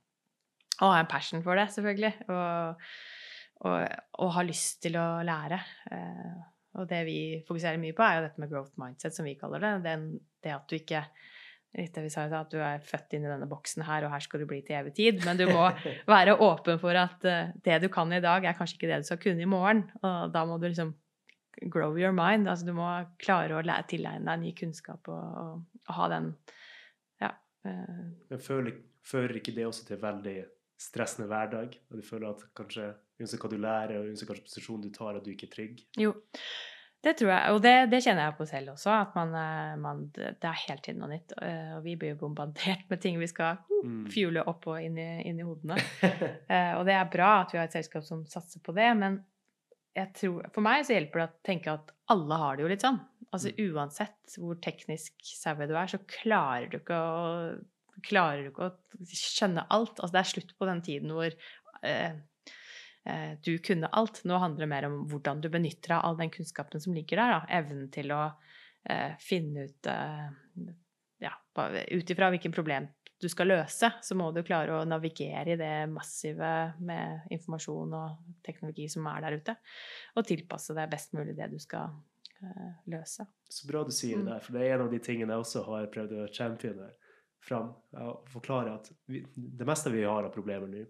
[0.80, 2.12] og ha en passion for det, selvfølgelig.
[2.32, 2.86] Og,
[3.68, 3.76] og,
[4.24, 5.60] og ha lyst til å lære.
[5.92, 6.40] Eh,
[6.80, 9.62] og det vi fokuserer mye på, er jo dette med growth mindset, som vi kaller
[9.62, 9.74] det.
[9.84, 10.08] Den,
[10.42, 11.04] det at du ikke
[11.76, 14.24] litt det vi sa, at du er født inn i denne boksen her, og her
[14.24, 15.20] skal du bli til evig tid.
[15.24, 15.68] Men du må
[16.14, 19.08] være åpen for at uh, det du kan i dag, er kanskje ikke det du
[19.08, 19.86] skal kunne i morgen.
[20.00, 20.96] Og da må du liksom
[21.60, 22.48] grow your mind.
[22.48, 22.88] Altså du må
[23.22, 26.32] klare å lære, tilegne deg ny kunnskap og, og, og ha den
[27.22, 27.30] Ja.
[27.66, 30.36] Uh, Men føler, fører ikke det også til veldig
[30.82, 31.78] stressende hverdag?
[31.90, 32.90] Og du føler at kanskje
[33.20, 35.82] uansett hva du lærer, og uansett hvilken posisjon du tar, at du ikke er trygg?
[36.00, 36.14] Jo.
[37.02, 38.92] Det tror jeg, og det, det, kjenner jeg på selv også.
[38.94, 39.32] at man,
[39.82, 41.32] man, Det er hele tiden noe nytt.
[41.34, 44.04] Og vi blir jo bombardert med ting vi skal uh, mm.
[44.14, 45.80] fjule opp og inn i, inn i hodene.
[46.78, 49.18] og det er bra at vi har et selskap som satser på det, men
[50.16, 53.00] tror, for meg så hjelper det å tenke at alle har det jo litt sånn.
[53.32, 53.60] Altså mm.
[53.72, 57.22] Uansett hvor teknisk savvy du er, så klarer du ikke å,
[58.04, 59.98] klarer du ikke å skjønne alt.
[59.98, 62.20] Altså Det er slutt på den tiden hvor uh,
[63.04, 64.22] Eh, du kunne alt.
[64.24, 67.18] Nå handler det mer om hvordan du benytter deg av all den kunnskapen som ligger
[67.18, 67.34] der.
[67.34, 67.40] Da.
[67.58, 68.22] Evnen til å
[68.86, 70.28] eh, finne ut eh,
[71.22, 72.88] ja, Ut ifra hvilken problem
[73.22, 76.48] du skal løse, så må du klare å navigere i det massive
[76.82, 79.54] med informasjon og teknologi som er der ute,
[80.16, 81.92] og tilpasse deg best mulig det du skal
[82.42, 83.28] eh, løse.
[83.46, 84.42] Så bra du sier det mm.
[84.42, 86.90] for det er en av de tingene jeg også har prøvd å champione
[87.42, 87.70] fram.
[87.98, 90.82] å forklare at vi, det meste vi har av problemer nå,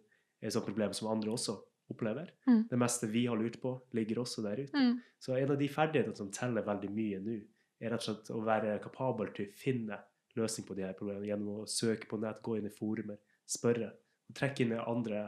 [0.43, 1.57] er sånne problemer som andre også
[1.93, 2.33] opplever.
[2.49, 2.64] Mm.
[2.70, 4.78] Det meste vi har lurt på, ligger også der ute.
[4.78, 4.97] Mm.
[5.20, 7.37] Så en av de ferdighetene som teller veldig mye nå,
[7.83, 9.99] er rett og slett å være kapabel til å finne
[10.39, 13.93] løsning på de her problemene gjennom å søke på nett, gå inn i forumer, spørre.
[14.28, 15.26] og Trekke inn andre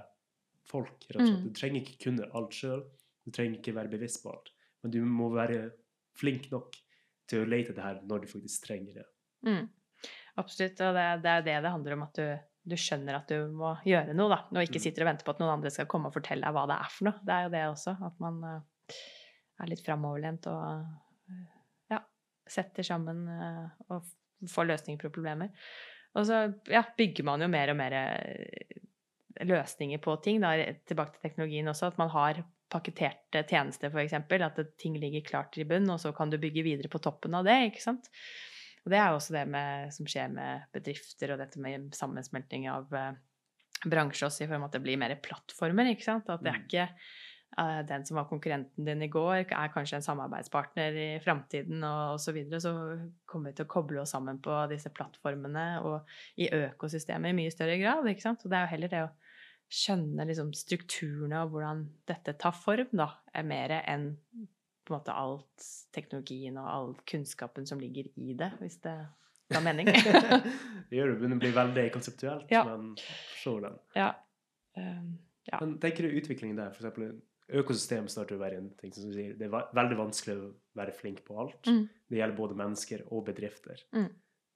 [0.64, 1.06] folk.
[1.10, 1.40] rett og slett.
[1.40, 1.48] Mm.
[1.48, 2.84] Du trenger ikke kunne alt sjøl,
[3.24, 4.50] du trenger ikke være bevisst på alt.
[4.82, 5.60] Men du må være
[6.16, 6.76] flink nok
[7.28, 9.06] til å lete det her når du faktisk trenger det.
[9.44, 9.68] Mm.
[10.40, 12.26] Absolutt, og det, det er det det handler om, at du
[12.64, 14.38] du skjønner at du må gjøre noe, da.
[14.54, 14.84] Og ikke mm.
[14.86, 16.92] sitter og venter på at noen andre skal komme og fortelle deg hva det er
[16.94, 17.20] for noe.
[17.20, 19.00] Det er jo det også, at man uh,
[19.60, 21.42] er litt framoverlent og uh,
[21.92, 22.00] ja,
[22.56, 24.08] setter sammen uh, og
[24.50, 25.52] får løsninger på problemer.
[26.14, 27.96] Og så ja, bygger man jo mer og mer
[29.42, 30.42] løsninger på ting.
[30.44, 30.54] Da,
[30.86, 34.14] tilbake til teknologien også, at man har pakketerte tjenester, f.eks.
[34.14, 37.46] At ting ligger klart i bunn, og så kan du bygge videre på toppen av
[37.46, 37.58] det.
[37.70, 38.10] ikke sant?
[38.84, 42.66] Og det er jo også det med, som skjer med bedrifter, og dette med sammensmelting
[42.72, 43.12] av uh,
[43.88, 45.92] bransje også, i form av at det blir mer plattformer.
[45.92, 46.28] ikke sant?
[46.28, 46.66] At det er mm.
[46.68, 46.88] ikke
[47.88, 52.24] den som var konkurrenten din i går, er kanskje en samarbeidspartner i framtiden, osv.
[52.24, 52.72] Så, videre, så
[53.30, 57.52] kommer vi til å koble oss sammen på disse plattformene og i økosystemet i mye
[57.54, 58.08] større grad.
[58.10, 58.42] ikke sant?
[58.42, 59.12] Så det er jo heller det å
[59.74, 64.12] skjønne liksom, strukturene og hvordan dette tar form, da, er mer enn
[64.84, 68.96] på en måte alt teknologien og all kunnskapen som ligger i det, hvis det
[69.52, 69.88] ga mening.
[69.88, 71.20] det gjør det.
[71.20, 72.64] Begynner å bli veldig konseptuelt, ja.
[72.68, 73.78] men forstår den.
[73.96, 74.10] Ja.
[74.76, 75.14] Um,
[75.48, 75.60] ja.
[75.60, 77.16] Men tenker du utviklingen der, eksempel
[77.52, 80.94] økosystem starter å være en ting som du sier, Det er veldig vanskelig å være
[80.96, 81.66] flink på alt.
[81.68, 81.88] Mm.
[82.08, 83.82] Det gjelder både mennesker og bedrifter.
[83.92, 84.10] Mm.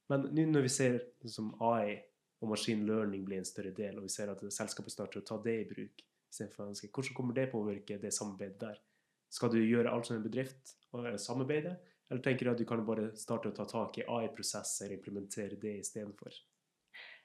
[0.08, 1.98] Men nå når vi ser som AI
[2.40, 5.40] og machine learning blir en større del, og vi ser at selskapet starter å ta
[5.42, 8.80] det i bruk istedenfor hvordan kommer det påvirke det samarbeidet der?
[9.32, 11.76] Skal du gjøre alt som en bedrift og samarbeide,
[12.08, 15.58] eller tenker du at du kan bare starte å ta tak i AI-prosesser og implementere
[15.60, 16.36] det istedenfor?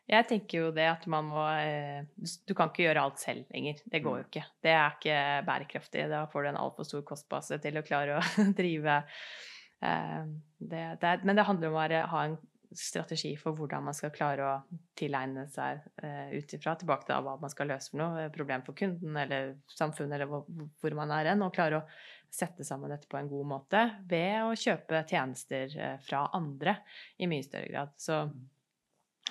[0.10, 2.04] Jeg tenker jo det at man må eh,
[2.44, 3.80] Du kan ikke gjøre alt selv lenger.
[3.88, 4.32] Det går jo mm.
[4.32, 4.46] ikke.
[4.66, 6.08] Det er ikke bærekraftig.
[6.12, 8.24] Da får du en altfor stor kostbase til å klare å
[8.60, 10.24] drive eh,
[10.60, 12.42] det, det, Men det handler om å ha en
[12.74, 17.36] strategi for hvordan man skal klare å tilegne seg uh, ut ifra, tilbake til hva
[17.38, 20.48] man skal løse for noe, problem for kunden eller samfunnet eller hvor,
[20.82, 24.40] hvor man er hen, og klare å sette sammen dette på en god måte ved
[24.42, 26.80] å kjøpe tjenester fra andre
[27.22, 27.94] i mye større grad.
[28.02, 28.34] Så uh,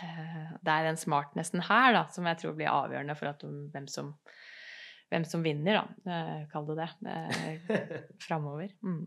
[0.01, 3.43] det er den smartnessen her da, som jeg tror blir avgjørende for at,
[3.75, 4.13] hvem, som,
[5.13, 7.17] hvem som vinner, da, kall det det,
[8.27, 8.73] framover.
[8.83, 9.05] Mm.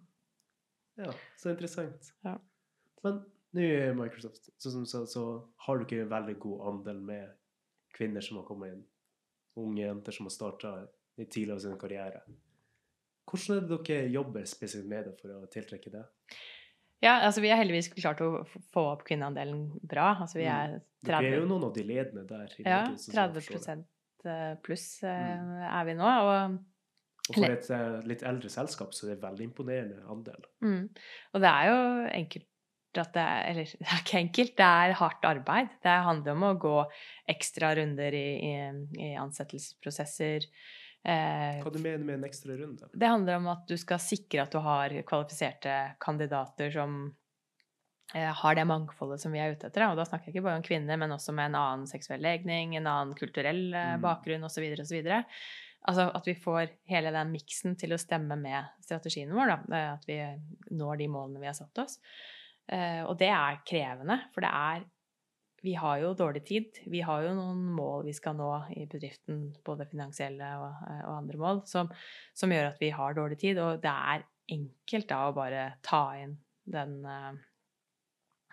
[1.02, 1.12] Ja,
[1.42, 2.12] så interessant.
[2.24, 2.38] Ja.
[3.04, 3.24] Men
[3.56, 5.26] nå i Microsoft så, så, så,
[5.66, 7.36] har du ikke en veldig god andel med
[7.96, 8.84] kvinner som har kommet inn.
[9.60, 10.74] Unge jenter som har starta
[11.16, 12.22] i av sin karriere.
[13.26, 16.04] Hvordan er det dere jobber spesielt med det for å tiltrekke det?
[17.06, 18.30] Ja, altså Vi har heldigvis klart å
[18.74, 20.16] få opp kvinneandelen bra.
[20.26, 20.82] Altså vi er 30...
[20.82, 21.10] Mm.
[21.10, 22.56] Dere er jo noen av de ledende der.
[22.66, 23.84] ja, 30
[24.26, 25.52] eh, pluss eh, mm.
[25.70, 26.16] er vi nå.
[26.26, 26.64] og
[27.26, 30.44] og for et uh, litt eldre selskap så er det veldig imponerende andel.
[30.62, 30.84] Mm.
[31.34, 31.80] Og det er jo
[32.20, 32.52] enkelt
[33.02, 35.74] at det er Eller det er ikke enkelt, det er hardt arbeid.
[35.84, 36.76] Det handler om å gå
[37.34, 38.54] ekstra runder i, i,
[39.04, 40.48] i ansettelsesprosesser.
[41.06, 42.90] Eh, Hva du mener med en ekstra runde?
[42.94, 46.96] Det handler om at du skal sikre at du har kvalifiserte kandidater som
[48.16, 49.86] eh, har det mangfoldet som vi er ute etter.
[49.92, 52.74] Og da snakker jeg ikke bare om kvinner, men også med en annen seksuell legning,
[52.74, 54.06] en annen kulturell eh, mm.
[54.06, 54.66] bakgrunn osv.
[54.82, 55.12] osv.
[55.86, 59.54] Altså at vi får hele den miksen til å stemme med strategien vår.
[59.54, 59.84] Da.
[59.94, 60.18] At vi
[60.74, 62.00] når de målene vi har satt oss.
[62.66, 64.90] Eh, og det er krevende, for det er
[65.66, 66.80] Vi har jo dårlig tid.
[66.92, 71.42] Vi har jo noen mål vi skal nå i bedriften, både finansielle og, og andre
[71.42, 71.90] mål, som,
[72.38, 73.60] som, gjør at vi har dårlig tid.
[73.64, 76.38] Og det er enkelt da å bare ta inn
[76.70, 77.02] den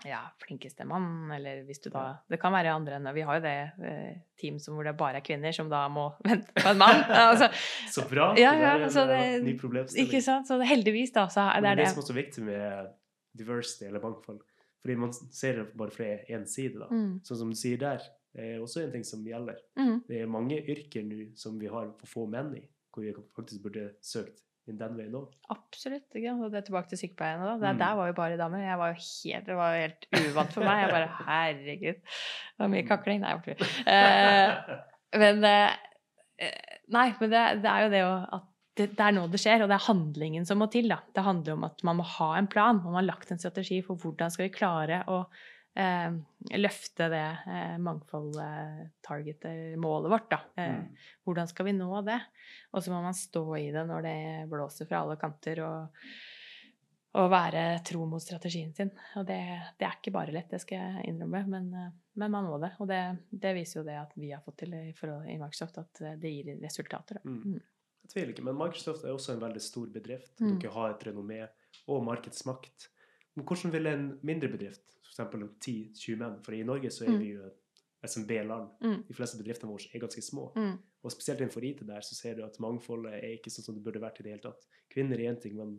[0.04, 3.44] ja, flinkeste mannen, eller hvis du da Det kan være andre enn Vi har jo
[3.44, 3.56] det
[3.86, 7.04] eh, team som hvor det bare er kvinner, som da må vente på en mann.
[7.22, 7.48] Altså,
[7.92, 8.32] så bra!
[8.40, 10.08] Ja, ja, det er en ny problemstilling.
[10.08, 10.48] Ikke sant?
[10.50, 11.86] Så heldigvis, da, så er det det.
[11.86, 12.90] Det som er så viktig med
[13.38, 14.42] diversity eller mangfold,
[14.82, 16.88] fordi man ser det bare fra én side, da.
[16.90, 17.20] Mm.
[17.26, 18.02] Sånn som du sier der,
[18.32, 19.60] det er også en ting som gjelder.
[19.78, 19.98] Mm.
[20.08, 23.62] Det er mange yrker nå som vi har for få menn i, hvor vi faktisk
[23.66, 25.30] burde søkt inn den veien òg.
[25.52, 26.06] Absolutt.
[26.14, 26.34] Ikke?
[26.34, 27.46] Og det er tilbake til sykepleierne.
[27.46, 27.54] da.
[27.60, 27.80] Der, mm.
[27.82, 28.62] der var jo bare damer.
[28.62, 30.84] Jeg var jo helt, det var helt uvant for meg.
[30.84, 32.02] Jeg bare Herregud.
[32.02, 33.24] Det var mye kakling.
[33.24, 34.72] Nei, jeg eh,
[35.22, 35.74] Men eh,
[36.92, 38.02] Nei, men det, det, er jo det
[38.36, 38.48] at
[38.78, 40.88] det, det, er nå det skjer, og det er handlingen som må til.
[40.92, 40.98] da.
[41.12, 42.84] Det handler om at man må ha en plan.
[42.84, 45.16] Man har lagt en strategi for hvordan skal vi klare å
[45.74, 46.10] eh,
[46.56, 50.40] løfte det eh, mangfold-targeter-målet vårt, da.
[50.56, 50.86] Eh, mm.
[51.26, 52.20] Hvordan skal vi nå det?
[52.72, 55.80] Og så må man stå i det når det blåser fra alle kanter, og,
[57.20, 58.90] og være tro mot strategien sin.
[59.20, 59.42] Og det,
[59.76, 62.72] det, er ikke bare lett, det skal jeg innrømme, men, eh, men man må det.
[62.80, 65.76] Og det, det, viser jo det at vi har fått til i, forhold, i Microsoft,
[65.84, 65.94] at
[66.24, 67.14] det gir resultater.
[67.20, 67.24] Da.
[67.28, 67.60] Mm.
[68.02, 70.34] Jeg tviler ikke, men Microsoft er også en veldig stor bedrift.
[70.40, 70.56] Mm.
[70.60, 71.44] Dere har et renommé
[71.88, 72.88] og markedsmakt.
[73.34, 75.42] Men hvordan vil en mindre bedrift f.eks.
[75.60, 76.38] 10-20 menn.
[76.44, 77.20] For i Norge så er mm.
[77.20, 77.50] vi jo
[78.06, 78.68] SMB-land.
[78.82, 78.98] Mm.
[79.08, 80.48] De fleste bedriftene våre er ganske små.
[80.56, 80.74] Mm.
[81.02, 83.84] Og spesielt innenfor IT der så ser du at mangfoldet er ikke sånn som det
[83.84, 84.68] burde vært i det hele tatt.
[84.92, 85.76] Kvinner er én ting, men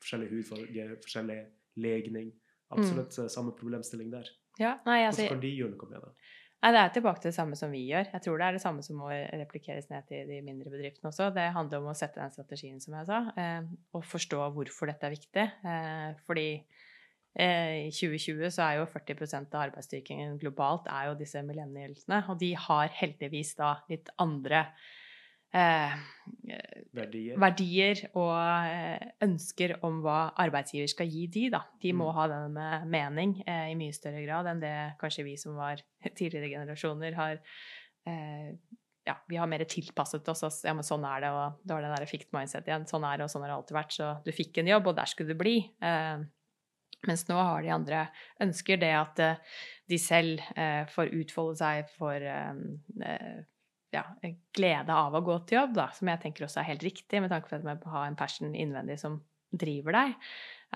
[0.00, 1.40] forskjellig hudfarge, forskjellig
[1.82, 2.30] legning.
[2.70, 3.32] Absolutt mm.
[3.32, 4.30] samme problemstilling der.
[4.60, 6.12] Ja, nei, altså, Hvordan kan de gjøre noe med det?
[6.60, 8.10] Nei, Det er tilbake til det samme som vi gjør.
[8.12, 11.30] Jeg tror det er det samme som må replikeres ned til de mindre bedriftene også.
[11.32, 13.62] Det handler om å sette den strategien, som jeg sa, eh,
[13.96, 15.46] og forstå hvorfor dette er viktig.
[15.64, 16.48] Eh, fordi
[17.38, 22.24] Eh, I 2020 så er jo 40% av arbeidsstyrkingen globalt er jo disse millennialsene.
[22.32, 24.66] Og de har heldigvis da litt andre
[25.52, 27.38] verdier.
[27.40, 28.02] verdier.
[28.14, 31.64] og eh, ønsker om hva arbeidsgiver skal gi de, da.
[31.82, 32.14] De må mm.
[32.18, 35.82] ha den med mening eh, i mye større grad enn det kanskje vi som var
[36.18, 37.40] tidligere generasjoner, har
[38.06, 38.52] eh,
[39.08, 40.44] ja, vi har mer tilpasset oss.
[40.46, 42.86] oss ja, men sånn er det, og det var det der fikt mindset igjen.
[42.86, 43.96] Sånn er det, og sånn har det alltid vært.
[43.96, 45.56] Så du fikk en jobb, og der skulle du bli.
[45.82, 46.20] Eh,
[47.08, 48.02] mens nå har de andre
[48.44, 53.40] ønsker det at eh, de selv eh, får utfolde seg, får eh,
[53.94, 54.04] ja,
[54.54, 57.32] glede av å gå til jobb, da, som jeg tenker også er helt riktig, med
[57.32, 59.18] tanke på at å ha en passion innvendig som
[59.50, 60.14] driver deg,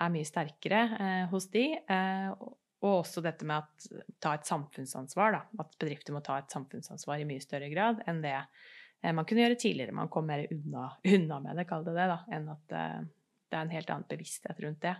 [0.03, 1.65] er mye sterkere eh, hos de.
[1.79, 2.45] Eh,
[2.85, 5.63] og også dette med å ta et samfunnsansvar, da.
[5.63, 9.45] At bedrifter må ta et samfunnsansvar i mye større grad enn det eh, man kunne
[9.45, 9.95] gjøre tidligere.
[9.95, 13.63] Man kom mer unna, unna med det, kall det det, da, enn at det er
[13.63, 14.95] en helt annen bevissthet rundt det.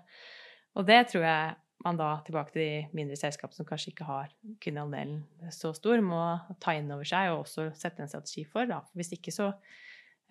[0.79, 1.53] Og det tror jeg
[1.83, 4.31] man da, tilbake til de mindre selskapene som kanskje ikke har
[4.63, 5.19] kundeandelen
[5.53, 6.21] så stor, må
[6.63, 8.69] ta inn over seg og også sette en strategi for.
[8.69, 8.79] Da.
[8.97, 9.51] Hvis ikke så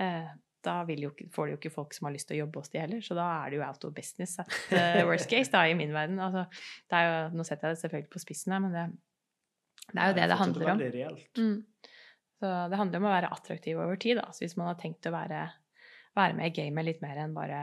[0.03, 0.33] eh,
[0.65, 2.81] da jo, får de jo ikke folk som har lyst til å jobbe hos de
[2.81, 5.77] heller, så da er det jo out of business at uh, worst case, da, i
[5.77, 6.21] min verden.
[6.25, 6.47] Altså,
[6.89, 8.87] jo, nå setter jeg det selvfølgelig på spissen her, men det,
[9.91, 10.85] det er jo det det handler om.
[11.37, 11.91] Mm.
[12.41, 14.31] Så det handler om å være attraktiv over tid, da.
[14.33, 15.45] Så hvis man har tenkt å være
[16.15, 17.61] være med i gamet litt mer enn bare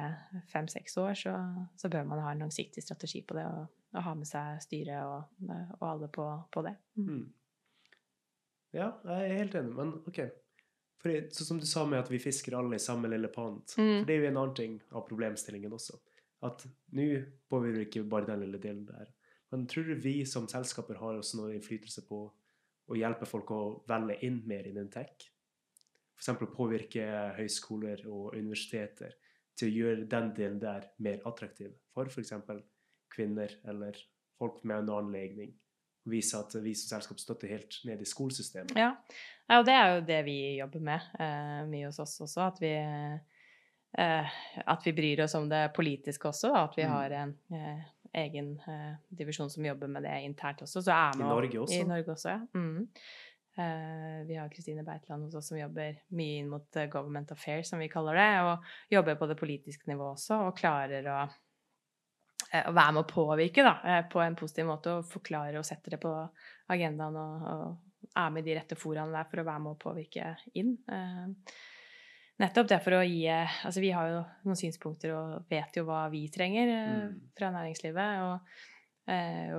[0.52, 1.36] fem-seks år, så,
[1.80, 5.06] så, bør man ha en langsiktig strategi på det og, og ha med seg styret
[5.08, 5.48] og,
[5.80, 6.76] og alle på, på det.
[7.00, 7.08] Mm.
[7.08, 7.24] Mm.
[8.76, 10.22] Ja, jeg er helt enig, men OK.
[11.02, 13.96] For så som du sa med at vi fisker alle i samme lille pant, mm.
[14.02, 15.98] for det er jo en annen ting av problemstillingen også.
[16.46, 16.64] At
[16.98, 17.08] nå
[17.50, 19.10] påvirker vi ikke bare den lille delen der.
[19.52, 22.22] Men tror du vi som selskaper har også noe innflytelse på
[22.92, 25.31] å hjelpe folk å velge inn mer innen tech?
[26.22, 26.54] f.eks.
[26.56, 27.06] påvirke
[27.38, 29.16] høyskoler og universiteter
[29.58, 32.34] til å gjøre den delen der mer attraktiv for f.eks.
[33.12, 33.98] kvinner eller
[34.40, 35.54] folk med en annen legning.
[36.10, 38.74] Vise at vi som selskap støtter helt ned i skolesystemet.
[38.78, 38.96] Ja,
[39.50, 42.48] ja og det er jo det vi jobber med eh, mye hos oss også.
[42.48, 46.56] At vi, eh, at vi bryr oss om det politiske også.
[46.58, 46.94] At vi mm.
[46.96, 47.84] har en eh,
[48.24, 50.82] egen eh, divisjon som jobber med det internt også.
[50.90, 51.78] I Norge også?
[51.78, 52.42] I Norge også, ja.
[52.58, 52.90] Mm.
[53.58, 57.68] Uh, vi har Kristine Beitland hos oss som jobber mye inn mot uh, government affairs,
[57.70, 62.62] som vi kaller det, og jobber på det politiske nivået også, og klarer å, uh,
[62.62, 63.74] å være med å påvirke da,
[64.12, 66.14] på en positiv måte, og forklare og sette det på
[66.72, 69.82] agendaen og, og er med i de rette foraene der for å være med å
[69.82, 70.72] påvirke inn.
[72.42, 76.06] nettopp det for å gi Altså, vi har jo noen synspunkter og vet jo hva
[76.12, 77.20] vi trenger mm.
[77.38, 78.56] fra næringslivet, og,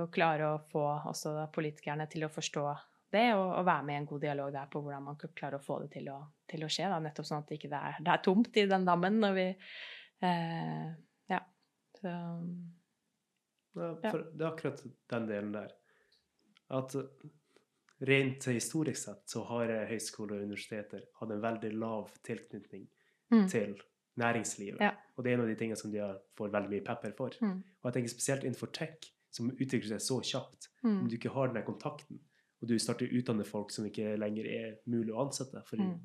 [0.00, 2.66] og klare å få også politikerne til å forstå
[3.12, 5.64] det, og, og være med i en god dialog der på hvordan man klarer å
[5.64, 6.18] få det til å,
[6.50, 6.88] til å skje.
[6.92, 7.00] Da.
[7.04, 9.46] Nettopp sånn at det ikke er, det er tomt i den dammen når vi
[10.28, 10.88] eh,
[11.32, 11.42] Ja.
[12.00, 12.16] Så
[13.72, 14.82] Ja, det er akkurat
[15.14, 15.70] den delen der.
[16.72, 16.96] At
[18.02, 22.88] rent historisk sett så har høyskoler og universiteter hatt en veldig lav tilknytning
[23.32, 23.46] mm.
[23.52, 23.76] til
[24.20, 24.80] næringslivet.
[24.82, 24.92] Ja.
[25.16, 26.02] Og det er en av de tingene som de
[26.38, 27.36] får veldig mye pepper for.
[27.40, 27.60] Mm.
[27.62, 30.96] Og jeg tenker spesielt innenfor tech, som utvikler seg så kjapt, Mm.
[30.98, 32.18] om du ikke har den kontakten,
[32.62, 35.96] og du starter å utdanne folk som ikke lenger er mulig å ansette, for Mm.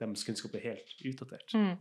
[0.00, 1.54] deres kunnskap er helt utdatert.
[1.54, 1.76] Mm.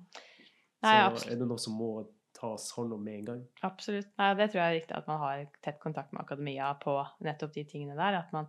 [0.84, 1.32] Nei, så absolutt.
[1.34, 1.90] er det noe som må
[2.34, 3.42] tas hånd om med en gang.
[3.64, 4.08] Absolutt.
[4.20, 7.54] Nei, det tror jeg er riktig at man har tett kontakt med akademia på nettopp
[7.54, 8.18] de tingene der.
[8.20, 8.48] At man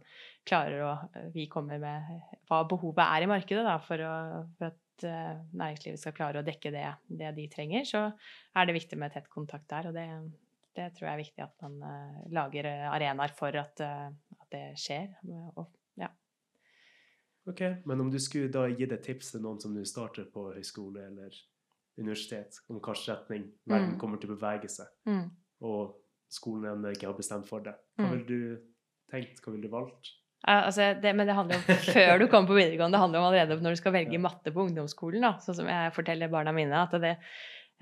[0.49, 0.95] klarer å
[1.35, 2.03] Vi kommer med
[2.49, 6.47] hva behovet er i markedet da, for, å, for at eh, næringslivet skal klare å
[6.47, 7.85] dekke det, det de trenger.
[7.85, 8.03] Så
[8.57, 9.89] er det viktig med tett kontakt der.
[9.89, 10.09] Og det,
[10.75, 14.11] det tror jeg er viktig at man uh, lager arenaer for at, uh,
[14.41, 15.09] at det skjer.
[15.57, 15.69] Og,
[16.01, 16.09] ja.
[17.47, 20.49] Ok, Men om du skulle da gi et tips til noen som nå starter på
[20.55, 21.35] høyskole eller
[22.01, 23.99] universitet, om hvilken retning verden Mm.
[24.01, 25.31] kommer til å bevege seg, Mm.
[25.63, 25.95] og
[26.29, 28.11] skolen ennå ikke har bestemt for det, hva Mm.
[28.11, 28.63] ville du
[29.13, 30.09] tenkt, hva ville du valgt?
[30.47, 31.63] Altså det, men det handler om
[31.97, 32.93] før du kommer på videregående.
[32.93, 35.21] Det handler om allerede når du skal velge matte på ungdomsskolen.
[35.23, 35.39] Da.
[35.41, 36.73] Sånn som jeg forteller barna mine.
[36.83, 37.17] At det,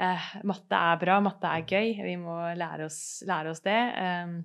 [0.03, 1.95] eh, matte er bra, matte er gøy.
[2.05, 3.79] Vi må lære oss, lære oss det.
[4.03, 4.37] Um,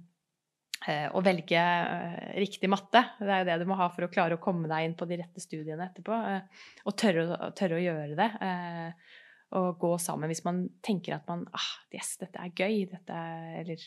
[0.88, 3.02] eh, og velge eh, riktig matte.
[3.20, 5.08] Det er jo det du må ha for å klare å komme deg inn på
[5.10, 6.20] de rette studiene etterpå.
[6.34, 8.30] eh, og tørre, tørre å gjøre det.
[8.48, 9.16] eh,
[9.58, 12.82] og gå sammen hvis man tenker at man ah, Yes, dette er gøy.
[12.92, 13.86] Dette er Eller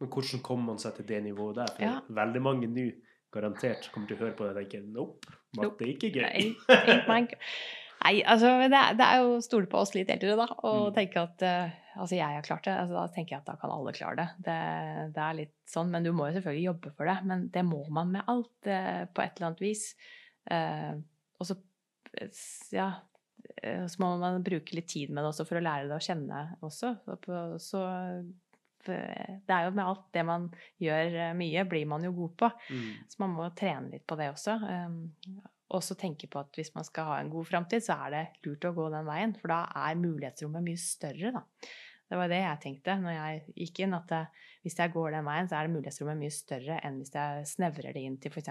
[0.00, 1.72] Men hvordan kommer man seg til det nivået der?
[1.76, 1.94] For Ja.
[2.20, 2.90] veldig mange nå
[3.32, 6.50] garantert kommer til å høre på det og tenke nope, matte er ikke gøy.
[8.00, 10.86] Nei, altså det er, det er jo å stole på oss litt eldre, da, og
[10.90, 10.94] Mm.
[10.96, 12.72] tenke at uh, Altså, jeg har klart det.
[12.78, 14.26] Altså, da tenker jeg at da kan alle klare det.
[14.46, 14.58] det.
[15.16, 17.16] Det er litt sånn, men du må jo selvfølgelig jobbe for det.
[17.26, 19.82] Men det må man med alt, uh, på et eller annet vis.
[20.48, 20.94] Uh,
[21.40, 21.58] og så
[22.72, 22.92] Ja.
[23.60, 26.40] Så må man bruke litt tid med det også for å lære det å kjenne
[26.62, 26.90] også.
[27.26, 27.80] Så, så
[28.86, 30.46] det er jo med alt det man
[30.80, 32.50] gjør mye, blir man jo god på.
[32.70, 32.90] Mm.
[33.10, 34.56] Så man må trene litt på det også.
[34.60, 35.00] Um,
[35.70, 38.24] og så tenke på at hvis man skal ha en god framtid, så er det
[38.46, 39.36] lurt å gå den veien.
[39.38, 41.44] For da er mulighetsrommet mye større, da.
[42.10, 44.22] Det var det jeg tenkte når jeg gikk inn, at det,
[44.66, 47.94] hvis jeg går den veien, så er det mulighetsrommet mye større enn hvis jeg snevrer
[47.94, 48.50] det inn til f.eks.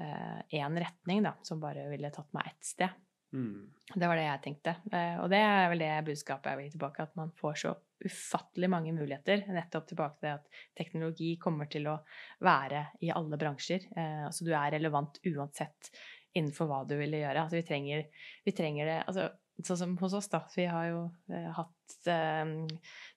[0.00, 3.03] én retning, da, som bare ville tatt meg ett sted.
[3.34, 3.70] Mm.
[3.94, 4.76] Det var det jeg tenkte.
[4.94, 7.74] Eh, og det er vel det budskapet jeg vil gi tilbake, at man får så
[8.04, 9.44] ufattelig mange muligheter.
[9.52, 11.98] Nettopp tilbake til at teknologi kommer til å
[12.44, 13.88] være i alle bransjer.
[13.96, 15.92] Eh, altså du er relevant uansett
[16.34, 17.44] innenfor hva du ville gjøre.
[17.44, 18.06] Altså vi trenger,
[18.46, 20.40] vi trenger det altså, Sånn som hos oss, da.
[20.50, 22.08] Vi har jo eh, hatt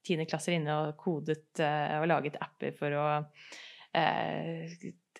[0.05, 3.05] tiendeklasser inne og kodet eh, og laget apper for å
[3.97, 4.69] eh,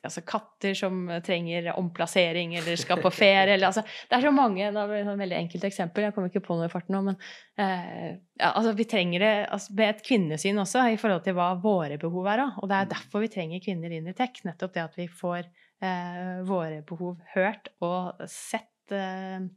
[0.08, 3.54] altså katter som trenger omplassering eller skal på ferie.
[3.54, 6.44] Eller, altså, det er så mange det er et veldig enkelt eksempel, jeg kommer ikke
[6.48, 7.20] på noe i farten nå, men
[7.62, 11.52] eh, ja, altså, vi trenger det altså, med et kvinnesyn også i forhold til hva
[11.62, 12.44] våre behov er.
[12.62, 14.42] Og det er derfor vi trenger kvinner inn i tech.
[14.48, 18.74] Nettopp det at vi får eh, våre behov hørt og sett.
[18.94, 19.48] Eh,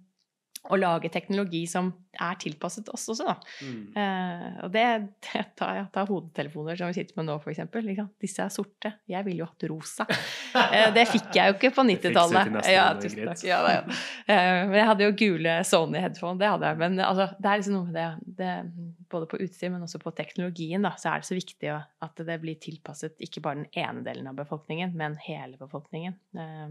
[0.68, 1.88] og lage teknologi som
[2.20, 3.34] er tilpasset oss også, da.
[3.64, 3.78] Mm.
[3.94, 4.82] Uh, og det,
[5.24, 7.86] det tar, jeg tar hodetelefoner som vi sitter med nå, eksempel.
[7.88, 8.11] Liksom.
[8.20, 8.92] Disse er sorte.
[9.08, 10.04] Jeg ville jo hatt rosa.
[10.04, 12.68] uh, det fikk jeg jo ikke på Det fikser vi 90-tallet.
[12.74, 13.44] Ja, tusen takk.
[13.48, 14.00] Ja, da, ja.
[14.28, 16.80] Uh, men jeg hadde jo gule Sony headphone, det hadde jeg.
[16.82, 18.08] Men altså, det er liksom noe med det,
[18.42, 21.80] det Både på utstyr, men også på teknologien, da, så er det så viktig å-
[22.06, 26.14] at det blir tilpasset ikke bare den ene delen av befolkningen, men hele befolkningen.
[26.38, 26.68] Eh,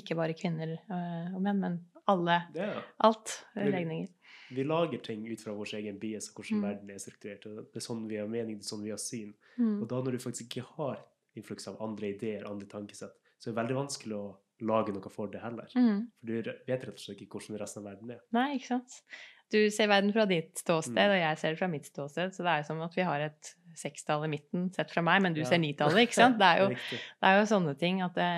[0.00, 1.76] ikke bare kvinner og menn, men
[2.06, 2.42] alle.
[2.54, 2.82] Ja.
[3.00, 3.44] Alt.
[3.56, 4.08] Legninger.
[4.50, 6.62] Vi lager ting ut fra vår egen bias og hvordan Mm.
[6.68, 7.42] verden er strukturert.
[7.72, 9.34] Det er sånn vi har mening, det er sånn vi har syn.
[9.58, 9.82] Mm.
[9.82, 10.98] Og da når du faktisk ikke har
[11.36, 15.26] influks av andre ideer, andre tankesett, så er det veldig vanskelig å lage noe for
[15.28, 15.66] det heller.
[15.74, 16.06] Mm.
[16.20, 18.20] For du vet rett og slett ikke hvordan resten av verden er.
[18.32, 19.02] Nei, ikke sant.
[19.50, 21.10] Du ser verden fra ditt ståsted, Mm.
[21.10, 22.30] og jeg ser det fra mitt ståsted.
[22.34, 25.22] Så det er jo som at vi har et sekstall i midten sett fra meg,
[25.22, 25.46] men du Ja.
[25.50, 26.38] ser nitallet, ikke sant.
[26.38, 28.28] Det er jo, det er jo sånne ting at det,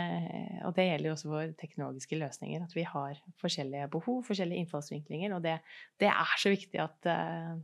[0.66, 5.34] Og det gjelder jo også for teknologiske løsninger, at vi har forskjellige behov, forskjellige innfallsvinklinger,
[5.36, 5.58] og det,
[6.00, 7.56] det er så viktig at uh,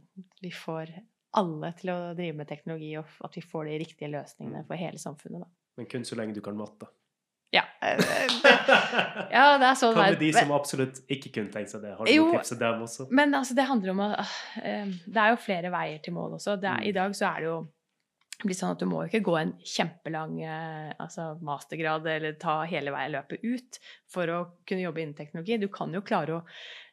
[0.42, 0.92] vi får
[1.34, 4.66] alle til å drive med teknologi, og at vi får de riktige løsningene Mm.
[4.66, 5.48] for hele samfunnet, da.
[5.78, 6.86] Men kun så lenge du kan matte.
[7.52, 11.92] Ja, ja, det er sånn Hva med de som absolutt ikke kunne tenkt seg det?
[11.98, 12.24] Har du Jo.
[12.30, 13.06] noen tips til dem også?
[13.10, 14.08] Men altså, det handler om å
[14.62, 16.56] eh, Det er jo flere veier til mål også.
[16.60, 16.88] Det er, Mm.
[16.88, 17.56] I dag så er det jo
[18.48, 22.92] bli sånn at du må ikke gå en kjempelang eh, altså mastergrad eller ta hele
[22.94, 23.78] veien løpet ut
[24.12, 24.38] for å
[24.68, 25.58] kunne jobbe innen teknologi.
[25.60, 26.40] Du kan jo klare å,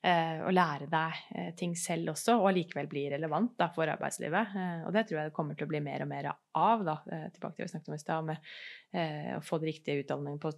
[0.05, 4.55] eh, å lære deg eh, ting selv også, og allikevel bli relevant da, for arbeidslivet.
[4.87, 6.97] Og det tror jeg det kommer til å bli mer og mer av, da,
[7.33, 10.53] tilbake til det vi snakket om i stad, med å få de riktige utdanningene på,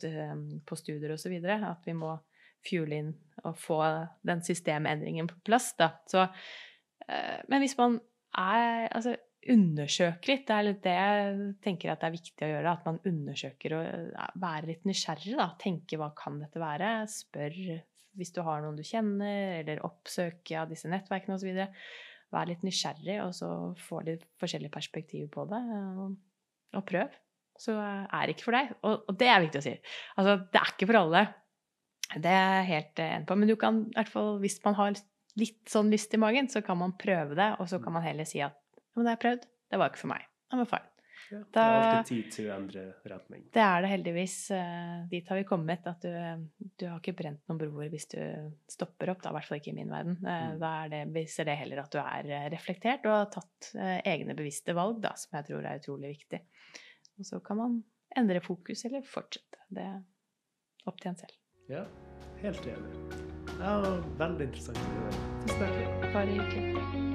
[0.68, 1.34] på studier osv.
[1.58, 2.14] At vi må
[2.68, 3.12] fuel inn
[3.42, 3.82] og få
[4.28, 5.74] den systemendringen på plass.
[5.80, 5.94] Da.
[6.08, 6.28] Så,
[7.50, 7.98] men hvis man
[8.38, 9.16] er altså,
[9.50, 10.44] undersøke litt.
[10.48, 12.74] Det er litt det jeg tenker at det er viktig å gjøre.
[12.76, 15.34] At man undersøker og være litt nysgjerrig.
[15.40, 16.92] da, Tenke hva kan dette være?
[17.10, 17.58] Spør
[18.20, 21.62] hvis du har noen du kjenner, eller oppsøke av disse nettverkene osv.
[22.32, 25.62] Vær litt nysgjerrig, og så få litt forskjellige perspektiver på det.
[26.76, 27.20] Og, prøv.
[27.60, 28.74] Så er det ikke for deg.
[28.88, 29.78] Og, det er viktig å si.
[30.18, 31.26] Altså, det er ikke for alle.
[32.12, 33.40] Det er jeg helt enig på.
[33.40, 34.96] Men du kan, i hvert fall hvis man har
[35.40, 38.28] litt sånn lyst i magen, så kan man prøve det, og så kan man heller
[38.28, 38.58] si at
[38.96, 39.52] men det har jeg prøvd.
[39.72, 40.26] Det var ikke for meg.
[40.52, 40.88] Var feil.
[41.32, 43.44] Ja, det er alltid tid til å endre retning.
[43.56, 44.36] Det er det heldigvis.
[44.56, 45.86] Eh, dit har vi kommet.
[45.88, 46.12] At du,
[46.60, 48.20] du har ikke brent noen broer hvis du
[48.72, 49.22] stopper opp.
[49.24, 50.18] Da, I hvert fall ikke i min verden.
[50.20, 50.58] Eh, mm.
[50.62, 53.72] Da det, viser det heller at du er eh, reflektert og har tatt
[54.12, 56.42] egne bevisste valg, da, som jeg tror er utrolig viktig.
[57.22, 57.80] Og så kan man
[58.18, 59.64] endre fokus eller fortsette.
[59.72, 60.02] Det er
[60.90, 61.38] opp til en selv.
[61.72, 61.86] Ja,
[62.42, 63.22] helt enig.
[63.62, 63.78] Ja,
[64.20, 64.84] veldig interessant.
[65.46, 66.12] Tusen takk.
[66.12, 67.11] Bare hyggelig.